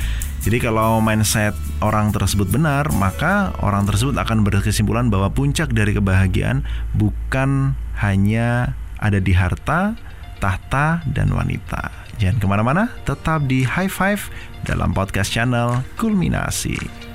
Jadi 0.48 0.64
kalau 0.64 1.04
mindset 1.04 1.52
orang 1.84 2.16
tersebut 2.16 2.48
benar, 2.48 2.88
maka 2.96 3.52
orang 3.60 3.84
tersebut 3.84 4.16
akan 4.16 4.48
berkesimpulan 4.48 5.12
bahwa 5.12 5.28
puncak 5.28 5.76
dari 5.76 5.92
kebahagiaan 5.92 6.64
bukan 6.96 7.76
hanya 8.00 8.72
ada 8.96 9.20
di 9.20 9.36
harta, 9.36 10.00
tahta, 10.40 11.04
dan 11.12 11.36
wanita. 11.36 11.92
Jangan 12.24 12.40
ke 12.40 12.48
mana-mana, 12.48 12.96
tetap 13.04 13.44
di 13.44 13.68
High 13.68 13.92
Five 13.92 14.32
dalam 14.64 14.96
podcast 14.96 15.36
channel 15.36 15.84
Kulminasi. 16.00 17.07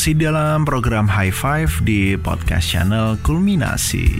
Masih 0.00 0.16
dalam 0.16 0.64
program 0.64 1.04
High 1.04 1.28
Five 1.28 1.84
di 1.84 2.16
podcast 2.16 2.72
channel 2.72 3.20
Kulminasi. 3.20 4.16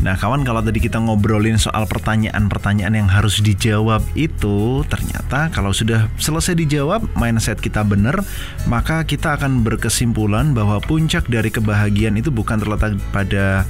Nah 0.00 0.16
kawan 0.16 0.40
kalau 0.40 0.64
tadi 0.64 0.80
kita 0.80 0.96
ngobrolin 0.96 1.60
soal 1.60 1.84
pertanyaan-pertanyaan 1.84 2.96
yang 2.96 3.12
harus 3.12 3.44
dijawab 3.44 4.00
itu 4.16 4.88
Ternyata 4.88 5.52
kalau 5.52 5.76
sudah 5.76 6.08
selesai 6.16 6.56
dijawab 6.56 7.12
mindset 7.12 7.60
kita 7.60 7.84
benar 7.84 8.24
Maka 8.64 9.04
kita 9.04 9.36
akan 9.36 9.68
berkesimpulan 9.68 10.56
bahwa 10.56 10.80
puncak 10.80 11.28
dari 11.28 11.52
kebahagiaan 11.52 12.16
itu 12.16 12.32
bukan 12.32 12.56
terletak 12.56 12.96
pada 13.12 13.68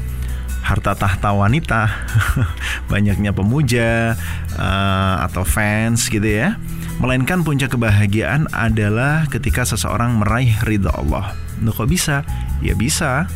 harta 0.62 0.94
tahta 0.94 1.34
wanita, 1.34 1.90
banyaknya 2.92 3.34
pemuja 3.34 4.14
uh, 4.54 5.26
atau 5.26 5.42
fans 5.42 6.06
gitu 6.06 6.22
ya. 6.22 6.54
Melainkan 7.02 7.42
puncak 7.42 7.74
kebahagiaan 7.74 8.46
adalah 8.54 9.26
ketika 9.26 9.66
seseorang 9.66 10.22
meraih 10.22 10.54
ridha 10.62 10.94
Allah. 10.94 11.34
Loh 11.58 11.74
kok 11.74 11.90
bisa? 11.90 12.22
Ya 12.62 12.78
bisa. 12.78 13.26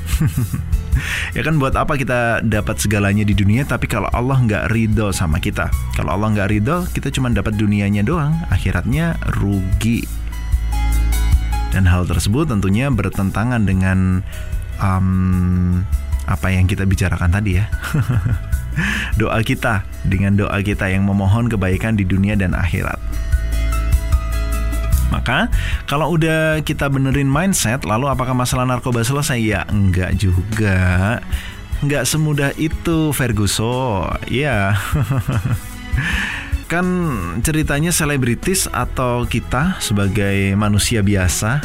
ya 1.36 1.42
kan 1.42 1.58
buat 1.58 1.74
apa 1.74 1.98
kita 1.98 2.46
dapat 2.46 2.78
segalanya 2.78 3.26
di 3.26 3.36
dunia 3.36 3.66
tapi 3.68 3.84
kalau 3.90 4.08
Allah 4.14 4.40
nggak 4.40 4.72
ridho 4.72 5.12
sama 5.12 5.36
kita 5.36 5.68
kalau 5.92 6.16
Allah 6.16 6.32
nggak 6.32 6.48
ridho 6.48 6.88
kita 6.96 7.12
cuma 7.12 7.28
dapat 7.28 7.52
dunianya 7.52 8.00
doang 8.00 8.32
akhiratnya 8.48 9.20
rugi 9.36 10.08
dan 11.76 11.84
hal 11.84 12.08
tersebut 12.08 12.48
tentunya 12.48 12.88
bertentangan 12.88 13.60
dengan 13.68 14.24
um, 14.80 15.84
apa 16.24 16.48
yang 16.48 16.64
kita 16.64 16.88
bicarakan 16.88 17.28
tadi 17.28 17.60
ya. 17.60 17.68
doa 19.20 19.40
kita 19.44 19.84
dengan 20.08 20.40
doa 20.40 20.56
kita 20.64 20.88
yang 20.88 21.04
memohon 21.04 21.52
kebaikan 21.52 21.94
di 21.94 22.08
dunia 22.08 22.32
dan 22.32 22.56
akhirat. 22.56 22.96
Maka 25.10 25.48
kalau 25.86 26.14
udah 26.18 26.60
kita 26.66 26.90
benerin 26.90 27.30
mindset, 27.30 27.86
lalu 27.86 28.10
apakah 28.10 28.34
masalah 28.34 28.66
narkoba 28.66 29.06
selesai? 29.06 29.38
Ya 29.38 29.62
enggak 29.70 30.18
juga. 30.18 31.20
Enggak 31.84 32.08
semudah 32.08 32.50
itu 32.56 33.12
Ferguson. 33.12 34.16
Ya. 34.28 34.74
kan 36.66 36.86
ceritanya 37.46 37.94
selebritis 37.94 38.66
atau 38.66 39.22
kita 39.22 39.78
sebagai 39.78 40.50
manusia 40.58 40.98
biasa 40.98 41.62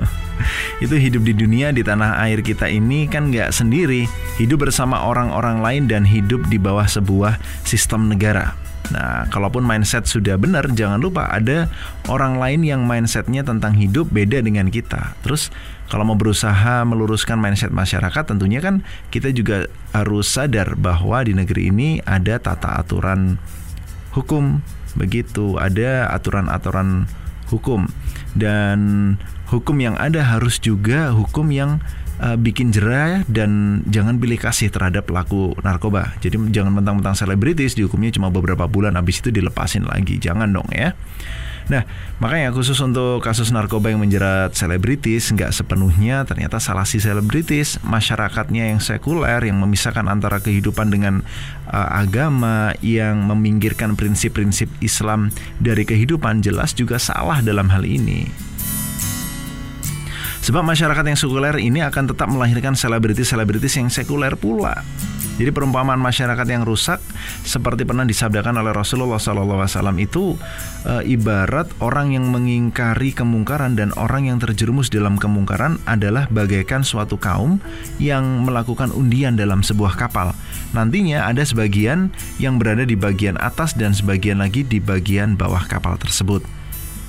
itu 0.84 0.94
hidup 1.00 1.24
di 1.24 1.32
dunia 1.32 1.72
di 1.72 1.80
tanah 1.80 2.20
air 2.28 2.44
kita 2.44 2.68
ini 2.68 3.08
kan 3.08 3.32
nggak 3.32 3.50
sendiri 3.56 4.04
hidup 4.36 4.68
bersama 4.68 5.00
orang-orang 5.08 5.64
lain 5.64 5.84
dan 5.88 6.04
hidup 6.04 6.44
di 6.52 6.60
bawah 6.60 6.84
sebuah 6.84 7.40
sistem 7.64 8.12
negara 8.12 8.52
Nah, 8.88 9.28
kalaupun 9.28 9.64
mindset 9.64 10.08
sudah 10.08 10.40
benar, 10.40 10.64
jangan 10.72 10.96
lupa 11.00 11.28
ada 11.28 11.68
orang 12.08 12.40
lain 12.40 12.64
yang 12.64 12.88
mindsetnya 12.88 13.44
tentang 13.44 13.76
hidup 13.76 14.08
beda 14.08 14.40
dengan 14.40 14.72
kita. 14.72 15.12
Terus, 15.20 15.52
kalau 15.92 16.08
mau 16.08 16.16
berusaha 16.16 16.84
meluruskan 16.88 17.36
mindset 17.36 17.72
masyarakat, 17.72 18.24
tentunya 18.24 18.64
kan 18.64 18.80
kita 19.12 19.32
juga 19.32 19.68
harus 19.92 20.28
sadar 20.28 20.76
bahwa 20.76 21.20
di 21.24 21.36
negeri 21.36 21.68
ini 21.68 22.00
ada 22.04 22.40
tata 22.40 22.80
aturan 22.80 23.36
hukum, 24.16 24.64
begitu, 24.96 25.60
ada 25.60 26.08
aturan-aturan 26.12 27.08
hukum, 27.52 27.88
dan 28.36 28.78
hukum 29.48 29.76
yang 29.80 29.96
ada 29.96 30.20
harus 30.20 30.60
juga 30.60 31.12
hukum 31.12 31.48
yang 31.48 31.80
uh, 32.22 32.36
bikin 32.38 32.74
jerah 32.74 33.22
dan 33.26 33.82
jangan 33.88 34.18
pilih 34.18 34.38
kasih 34.38 34.70
terhadap 34.70 35.06
pelaku 35.08 35.54
narkoba. 35.62 36.14
Jadi 36.22 36.38
jangan 36.52 36.74
mentang-mentang 36.74 37.14
selebritis 37.14 37.78
dihukumnya 37.78 38.14
cuma 38.14 38.28
beberapa 38.28 38.66
bulan 38.66 38.98
habis 38.98 39.22
itu 39.22 39.30
dilepasin 39.34 39.86
lagi. 39.86 40.18
Jangan 40.18 40.50
dong 40.50 40.68
ya. 40.70 40.94
Nah, 41.68 41.84
makanya 42.16 42.48
khusus 42.56 42.80
untuk 42.80 43.20
kasus 43.20 43.52
narkoba 43.52 43.92
yang 43.92 44.00
menjerat 44.00 44.56
selebritis 44.56 45.28
nggak 45.36 45.52
sepenuhnya 45.52 46.24
ternyata 46.24 46.56
salah 46.56 46.88
si 46.88 46.96
selebritis, 46.96 47.76
masyarakatnya 47.84 48.72
yang 48.72 48.80
sekuler 48.80 49.44
yang 49.44 49.60
memisahkan 49.60 50.08
antara 50.08 50.40
kehidupan 50.40 50.88
dengan 50.88 51.20
uh, 51.68 51.88
agama 51.92 52.72
yang 52.80 53.20
meminggirkan 53.28 54.00
prinsip-prinsip 54.00 54.72
Islam 54.80 55.28
dari 55.60 55.84
kehidupan 55.84 56.40
jelas 56.40 56.72
juga 56.72 56.96
salah 56.96 57.44
dalam 57.44 57.68
hal 57.68 57.84
ini. 57.84 58.47
Sebab 60.48 60.64
masyarakat 60.64 61.04
yang 61.04 61.18
sekuler 61.20 61.60
ini 61.60 61.84
akan 61.84 62.08
tetap 62.08 62.32
melahirkan 62.32 62.72
selebritis-selebritis 62.72 63.84
yang 63.84 63.92
sekuler 63.92 64.32
pula. 64.32 64.80
Jadi 65.36 65.52
perumpamaan 65.52 66.00
masyarakat 66.00 66.48
yang 66.48 66.64
rusak 66.64 67.04
seperti 67.44 67.84
pernah 67.84 68.08
disabdakan 68.08 68.56
oleh 68.58 68.72
Rasulullah 68.72 69.20
SAW 69.20 69.68
itu 70.00 70.40
e, 70.88 71.04
ibarat 71.14 71.68
orang 71.84 72.16
yang 72.16 72.32
mengingkari 72.32 73.12
kemungkaran 73.12 73.76
dan 73.76 73.92
orang 74.00 74.26
yang 74.32 74.40
terjerumus 74.40 74.88
dalam 74.88 75.20
kemungkaran 75.20 75.78
adalah 75.84 76.26
bagaikan 76.32 76.80
suatu 76.80 77.20
kaum 77.20 77.60
yang 78.00 78.24
melakukan 78.42 78.88
undian 78.90 79.36
dalam 79.36 79.60
sebuah 79.60 80.00
kapal. 80.00 80.32
Nantinya 80.72 81.28
ada 81.28 81.44
sebagian 81.44 82.08
yang 82.40 82.56
berada 82.56 82.88
di 82.88 82.96
bagian 82.96 83.36
atas 83.36 83.76
dan 83.76 83.92
sebagian 83.92 84.40
lagi 84.40 84.64
di 84.64 84.80
bagian 84.80 85.36
bawah 85.36 85.62
kapal 85.68 86.00
tersebut 86.00 86.57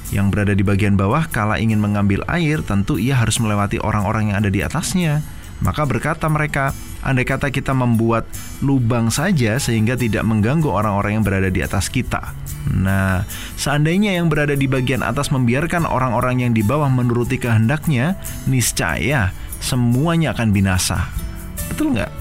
yang 0.10 0.34
berada 0.34 0.58
di 0.58 0.66
bagian 0.66 0.98
bawah 0.98 1.30
kala 1.30 1.62
ingin 1.62 1.78
mengambil 1.78 2.26
air 2.26 2.66
tentu 2.66 2.98
ia 2.98 3.18
harus 3.18 3.38
melewati 3.38 3.78
orang-orang 3.82 4.34
yang 4.34 4.38
ada 4.42 4.50
di 4.50 4.62
atasnya. 4.66 5.22
Maka 5.60 5.84
berkata 5.84 6.32
mereka, 6.32 6.72
andai 7.04 7.28
kata 7.28 7.52
kita 7.52 7.76
membuat 7.76 8.24
lubang 8.64 9.12
saja 9.12 9.60
sehingga 9.60 10.00
tidak 10.00 10.24
mengganggu 10.24 10.72
orang-orang 10.72 11.20
yang 11.20 11.26
berada 11.28 11.52
di 11.52 11.60
atas 11.60 11.92
kita. 11.92 12.32
Nah, 12.72 13.28
seandainya 13.60 14.16
yang 14.16 14.32
berada 14.32 14.56
di 14.56 14.72
bagian 14.72 15.04
atas 15.04 15.36
membiarkan 15.36 15.84
orang-orang 15.84 16.48
yang 16.48 16.52
di 16.56 16.64
bawah 16.64 16.88
menuruti 16.88 17.36
kehendaknya, 17.36 18.16
niscaya 18.48 19.36
semuanya 19.60 20.32
akan 20.32 20.56
binasa. 20.56 21.12
Betul 21.68 22.00
nggak? 22.00 22.12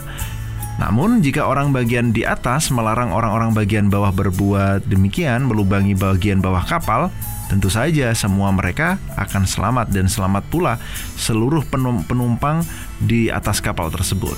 Namun 0.79 1.23
jika 1.27 1.47
orang 1.47 1.75
bagian 1.75 2.15
di 2.15 2.23
atas 2.23 2.71
melarang 2.71 3.11
orang-orang 3.11 3.51
bagian 3.51 3.91
bawah 3.91 4.15
berbuat 4.15 4.87
demikian, 4.87 5.47
melubangi 5.47 5.99
bagian 5.99 6.39
bawah 6.39 6.63
kapal, 6.63 7.11
Tentu 7.49 7.73
saja 7.73 8.13
semua 8.13 8.53
mereka 8.53 9.01
akan 9.17 9.49
selamat 9.49 9.89
dan 9.89 10.05
selamat 10.05 10.45
pula 10.53 10.77
seluruh 11.17 11.65
penumpang 12.05 12.61
di 13.01 13.33
atas 13.33 13.65
kapal 13.65 13.89
tersebut. 13.89 14.37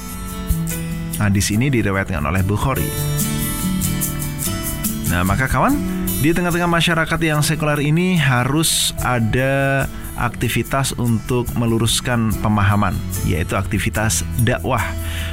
Hadis 1.18 1.50
ini 1.50 1.68
direwetkan 1.68 2.22
oleh 2.22 2.40
Bukhari. 2.46 2.86
Nah, 5.10 5.26
maka 5.26 5.50
kawan, 5.50 5.74
di 6.22 6.30
tengah-tengah 6.30 6.70
masyarakat 6.70 7.20
yang 7.26 7.42
sekuler 7.42 7.82
ini 7.82 8.14
harus 8.14 8.94
ada 9.02 9.90
aktivitas 10.14 10.94
untuk 10.94 11.50
meluruskan 11.58 12.30
pemahaman, 12.38 12.94
yaitu 13.26 13.58
aktivitas 13.58 14.22
dakwah. 14.46 14.86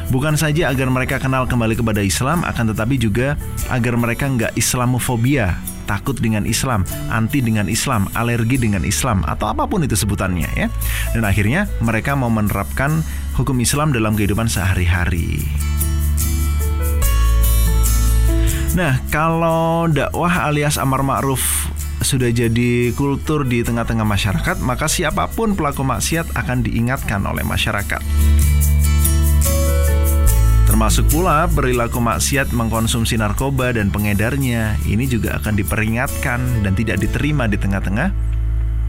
Bukan 0.10 0.34
saja 0.34 0.74
agar 0.74 0.90
mereka 0.90 1.22
kenal 1.22 1.46
kembali 1.46 1.78
kepada 1.78 2.02
Islam, 2.02 2.42
akan 2.42 2.74
tetapi 2.74 2.98
juga 2.98 3.38
agar 3.70 3.94
mereka 4.02 4.26
nggak 4.26 4.58
Islamofobia 4.58 5.77
takut 5.88 6.20
dengan 6.20 6.44
Islam, 6.44 6.84
anti 7.08 7.40
dengan 7.40 7.72
Islam, 7.72 8.12
alergi 8.14 8.60
dengan 8.60 8.84
Islam 8.84 9.24
atau 9.24 9.48
apa 9.50 9.66
pun 9.66 9.82
itu 9.88 9.96
sebutannya 9.96 10.50
ya. 10.54 10.68
Dan 11.16 11.24
akhirnya 11.24 11.72
mereka 11.80 12.14
mau 12.20 12.30
menerapkan 12.30 13.02
hukum 13.40 13.58
Islam 13.64 13.96
dalam 13.96 14.14
kehidupan 14.20 14.52
sehari-hari. 14.52 15.48
Nah, 18.78 19.02
kalau 19.10 19.90
dakwah 19.90 20.54
alias 20.54 20.78
amar 20.78 21.02
ma'ruf 21.02 21.66
sudah 22.06 22.30
jadi 22.30 22.94
kultur 22.94 23.42
di 23.42 23.66
tengah-tengah 23.66 24.06
masyarakat, 24.06 24.62
maka 24.62 24.86
siapa 24.86 25.26
pun 25.34 25.58
pelaku 25.58 25.82
maksiat 25.82 26.38
akan 26.38 26.62
diingatkan 26.62 27.26
oleh 27.26 27.42
masyarakat. 27.42 28.02
Termasuk 30.78 31.10
pula 31.10 31.50
perilaku 31.50 31.98
maksiat 31.98 32.54
mengkonsumsi 32.54 33.18
narkoba 33.18 33.74
dan 33.74 33.90
pengedarnya 33.90 34.78
ini 34.86 35.10
juga 35.10 35.42
akan 35.42 35.58
diperingatkan 35.58 36.38
dan 36.62 36.78
tidak 36.78 37.02
diterima 37.02 37.50
di 37.50 37.58
tengah-tengah 37.58 38.14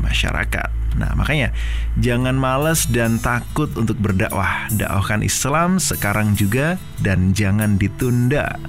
masyarakat. 0.05 0.69
Nah, 1.01 1.17
makanya 1.17 1.49
jangan 1.97 2.37
males 2.37 2.85
dan 2.93 3.17
takut 3.17 3.73
untuk 3.73 3.97
berdakwah. 4.05 4.69
Dakwahkan 4.69 5.25
Islam 5.25 5.81
sekarang 5.81 6.37
juga 6.37 6.77
dan 7.01 7.33
jangan 7.33 7.81
ditunda. 7.81 8.61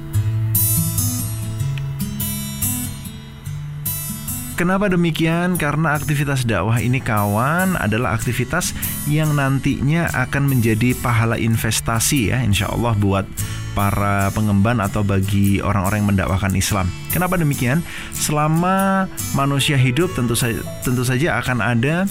Kenapa 4.60 4.92
demikian? 4.92 5.56
Karena 5.56 5.96
aktivitas 5.96 6.44
dakwah 6.44 6.84
ini 6.84 7.00
kawan 7.00 7.80
adalah 7.80 8.12
aktivitas 8.12 8.76
yang 9.08 9.32
nantinya 9.40 10.12
akan 10.12 10.52
menjadi 10.52 10.92
pahala 11.00 11.40
investasi 11.40 12.36
ya 12.36 12.44
insya 12.44 12.68
Allah 12.68 12.92
buat 13.00 13.24
para 13.72 14.28
pengemban 14.36 14.84
atau 14.84 15.00
bagi 15.00 15.64
orang-orang 15.64 16.04
yang 16.04 16.10
mendakwahkan 16.12 16.52
Islam. 16.60 16.92
Kenapa 17.08 17.40
demikian? 17.40 17.80
Selama 18.12 19.08
manusia 19.32 19.80
hidup 19.80 20.12
tentu 20.12 20.36
saja 20.36 20.60
tentu 20.84 21.08
saja 21.08 21.40
akan 21.40 21.64
ada 21.64 22.04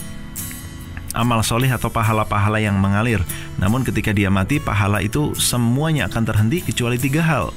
amal 1.13 1.45
soleh 1.45 1.69
atau 1.69 1.93
pahala-pahala 1.93 2.65
yang 2.65 2.81
mengalir. 2.81 3.21
Namun 3.61 3.85
ketika 3.85 4.17
dia 4.17 4.33
mati, 4.33 4.57
pahala 4.57 5.05
itu 5.05 5.37
semuanya 5.37 6.09
akan 6.09 6.25
terhenti 6.25 6.65
kecuali 6.65 6.97
tiga 6.97 7.21
hal 7.21 7.53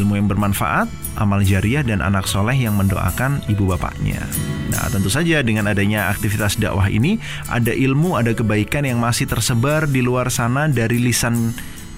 ilmu 0.00 0.16
yang 0.16 0.26
bermanfaat, 0.26 0.88
amal 1.20 1.44
jariah 1.44 1.84
dan 1.84 2.00
anak 2.00 2.24
soleh 2.24 2.56
yang 2.56 2.74
mendoakan 2.80 3.44
ibu 3.52 3.68
bapaknya. 3.68 4.24
Nah, 4.72 4.88
tentu 4.88 5.12
saja 5.12 5.44
dengan 5.44 5.68
adanya 5.68 6.08
aktivitas 6.08 6.56
dakwah 6.56 6.88
ini, 6.88 7.20
ada 7.52 7.70
ilmu, 7.70 8.16
ada 8.16 8.32
kebaikan 8.32 8.88
yang 8.88 8.98
masih 8.98 9.28
tersebar 9.28 9.84
di 9.84 10.00
luar 10.00 10.32
sana 10.32 10.66
dari 10.72 10.96
lisan 10.96 11.52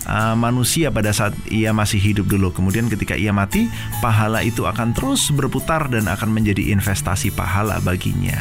uh, 0.06 0.34
manusia 0.34 0.90
pada 0.90 1.14
saat 1.14 1.36
ia 1.48 1.70
masih 1.70 2.00
hidup 2.00 2.26
dulu. 2.26 2.50
Kemudian 2.50 2.90
ketika 2.90 3.14
ia 3.14 3.30
mati, 3.30 3.70
pahala 4.02 4.42
itu 4.42 4.66
akan 4.66 4.94
terus 4.96 5.30
berputar 5.30 5.86
dan 5.86 6.10
akan 6.10 6.32
menjadi 6.32 6.74
investasi 6.74 7.30
pahala 7.34 7.78
baginya. 7.84 8.38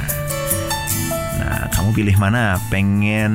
Nah, 1.41 1.67
kamu 1.73 1.89
pilih 1.97 2.15
mana? 2.21 2.61
Pengen 2.69 3.33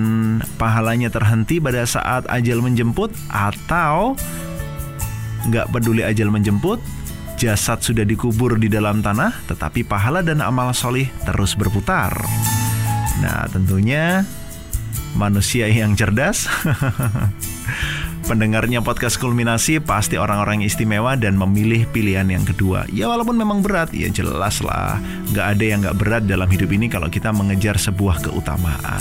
pahalanya 0.57 1.11
terhenti 1.11 1.59
pada 1.59 1.83
saat 1.85 2.24
ajal 2.31 2.62
menjemput 2.62 3.12
atau 3.29 4.14
nggak 5.47 5.70
peduli 5.70 6.03
ajal 6.03 6.30
menjemput, 6.30 6.82
jasad 7.36 7.84
sudah 7.84 8.03
dikubur 8.03 8.57
di 8.57 8.66
dalam 8.66 9.05
tanah, 9.05 9.32
tetapi 9.47 9.84
pahala 9.84 10.24
dan 10.24 10.42
amal 10.42 10.72
solih 10.72 11.07
terus 11.24 11.55
berputar. 11.55 12.16
Nah, 13.20 13.49
tentunya 13.49 14.24
manusia 15.16 15.68
yang 15.68 15.97
cerdas. 15.97 16.44
Pendengarnya 18.28 18.82
podcast 18.82 19.22
kulminasi 19.22 19.78
pasti 19.78 20.18
orang-orang 20.18 20.66
istimewa 20.66 21.14
dan 21.14 21.38
memilih 21.38 21.86
pilihan 21.94 22.26
yang 22.26 22.42
kedua. 22.42 22.82
Ya 22.90 23.07
walaupun 23.07 23.38
memang 23.38 23.62
berat, 23.62 23.94
ya 23.94 24.11
jelas 24.11 24.59
lah. 24.66 24.99
Gak 25.30 25.57
ada 25.57 25.64
yang 25.64 25.78
gak 25.86 25.94
berat 25.94 26.22
dalam 26.26 26.51
hidup 26.51 26.74
ini 26.74 26.90
kalau 26.90 27.07
kita 27.07 27.30
mengejar 27.30 27.78
sebuah 27.78 28.26
keutamaan. 28.26 28.99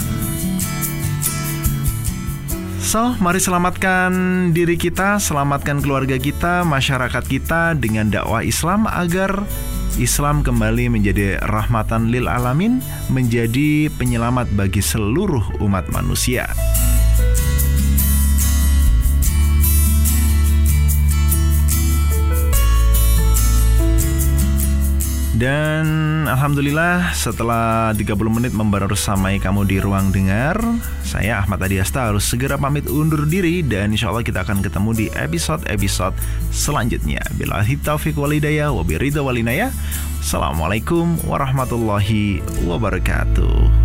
So, 2.85 3.17
mari 3.17 3.41
selamatkan 3.41 4.13
diri 4.53 4.77
kita, 4.77 5.17
selamatkan 5.17 5.81
keluarga 5.81 6.21
kita, 6.21 6.61
masyarakat 6.61 7.25
kita 7.25 7.73
dengan 7.73 8.13
dakwah 8.13 8.45
Islam 8.45 8.85
agar 8.85 9.41
Islam 9.97 10.45
kembali 10.45 10.93
menjadi 10.93 11.41
rahmatan 11.49 12.13
lil 12.13 12.29
alamin, 12.29 12.85
menjadi 13.09 13.89
penyelamat 13.97 14.53
bagi 14.53 14.85
seluruh 14.85 15.57
umat 15.65 15.89
manusia. 15.89 16.45
Dan 25.35 25.85
Alhamdulillah 26.31 27.11
setelah 27.11 27.91
30 27.91 28.15
menit 28.31 28.55
membersamai 28.55 29.43
kamu 29.43 29.67
di 29.67 29.83
ruang 29.83 30.07
dengar 30.07 30.55
Saya 31.03 31.43
Ahmad 31.43 31.59
Adiasta 31.59 32.07
harus 32.07 32.23
segera 32.23 32.55
pamit 32.55 32.87
undur 32.87 33.27
diri 33.27 33.59
Dan 33.59 33.91
insya 33.91 34.15
Allah 34.15 34.23
kita 34.23 34.47
akan 34.47 34.63
ketemu 34.63 34.89
di 34.95 35.05
episode-episode 35.11 36.15
selanjutnya. 36.55 37.19
Bila 37.35 37.67
taufiq 37.67 38.15
walidayah 38.15 38.71
wabirida 38.71 39.19
walinaya. 39.19 39.75
Assalamualaikum 40.23 41.19
warahmatullahi 41.27 42.39
wabarakatuh 42.63 43.84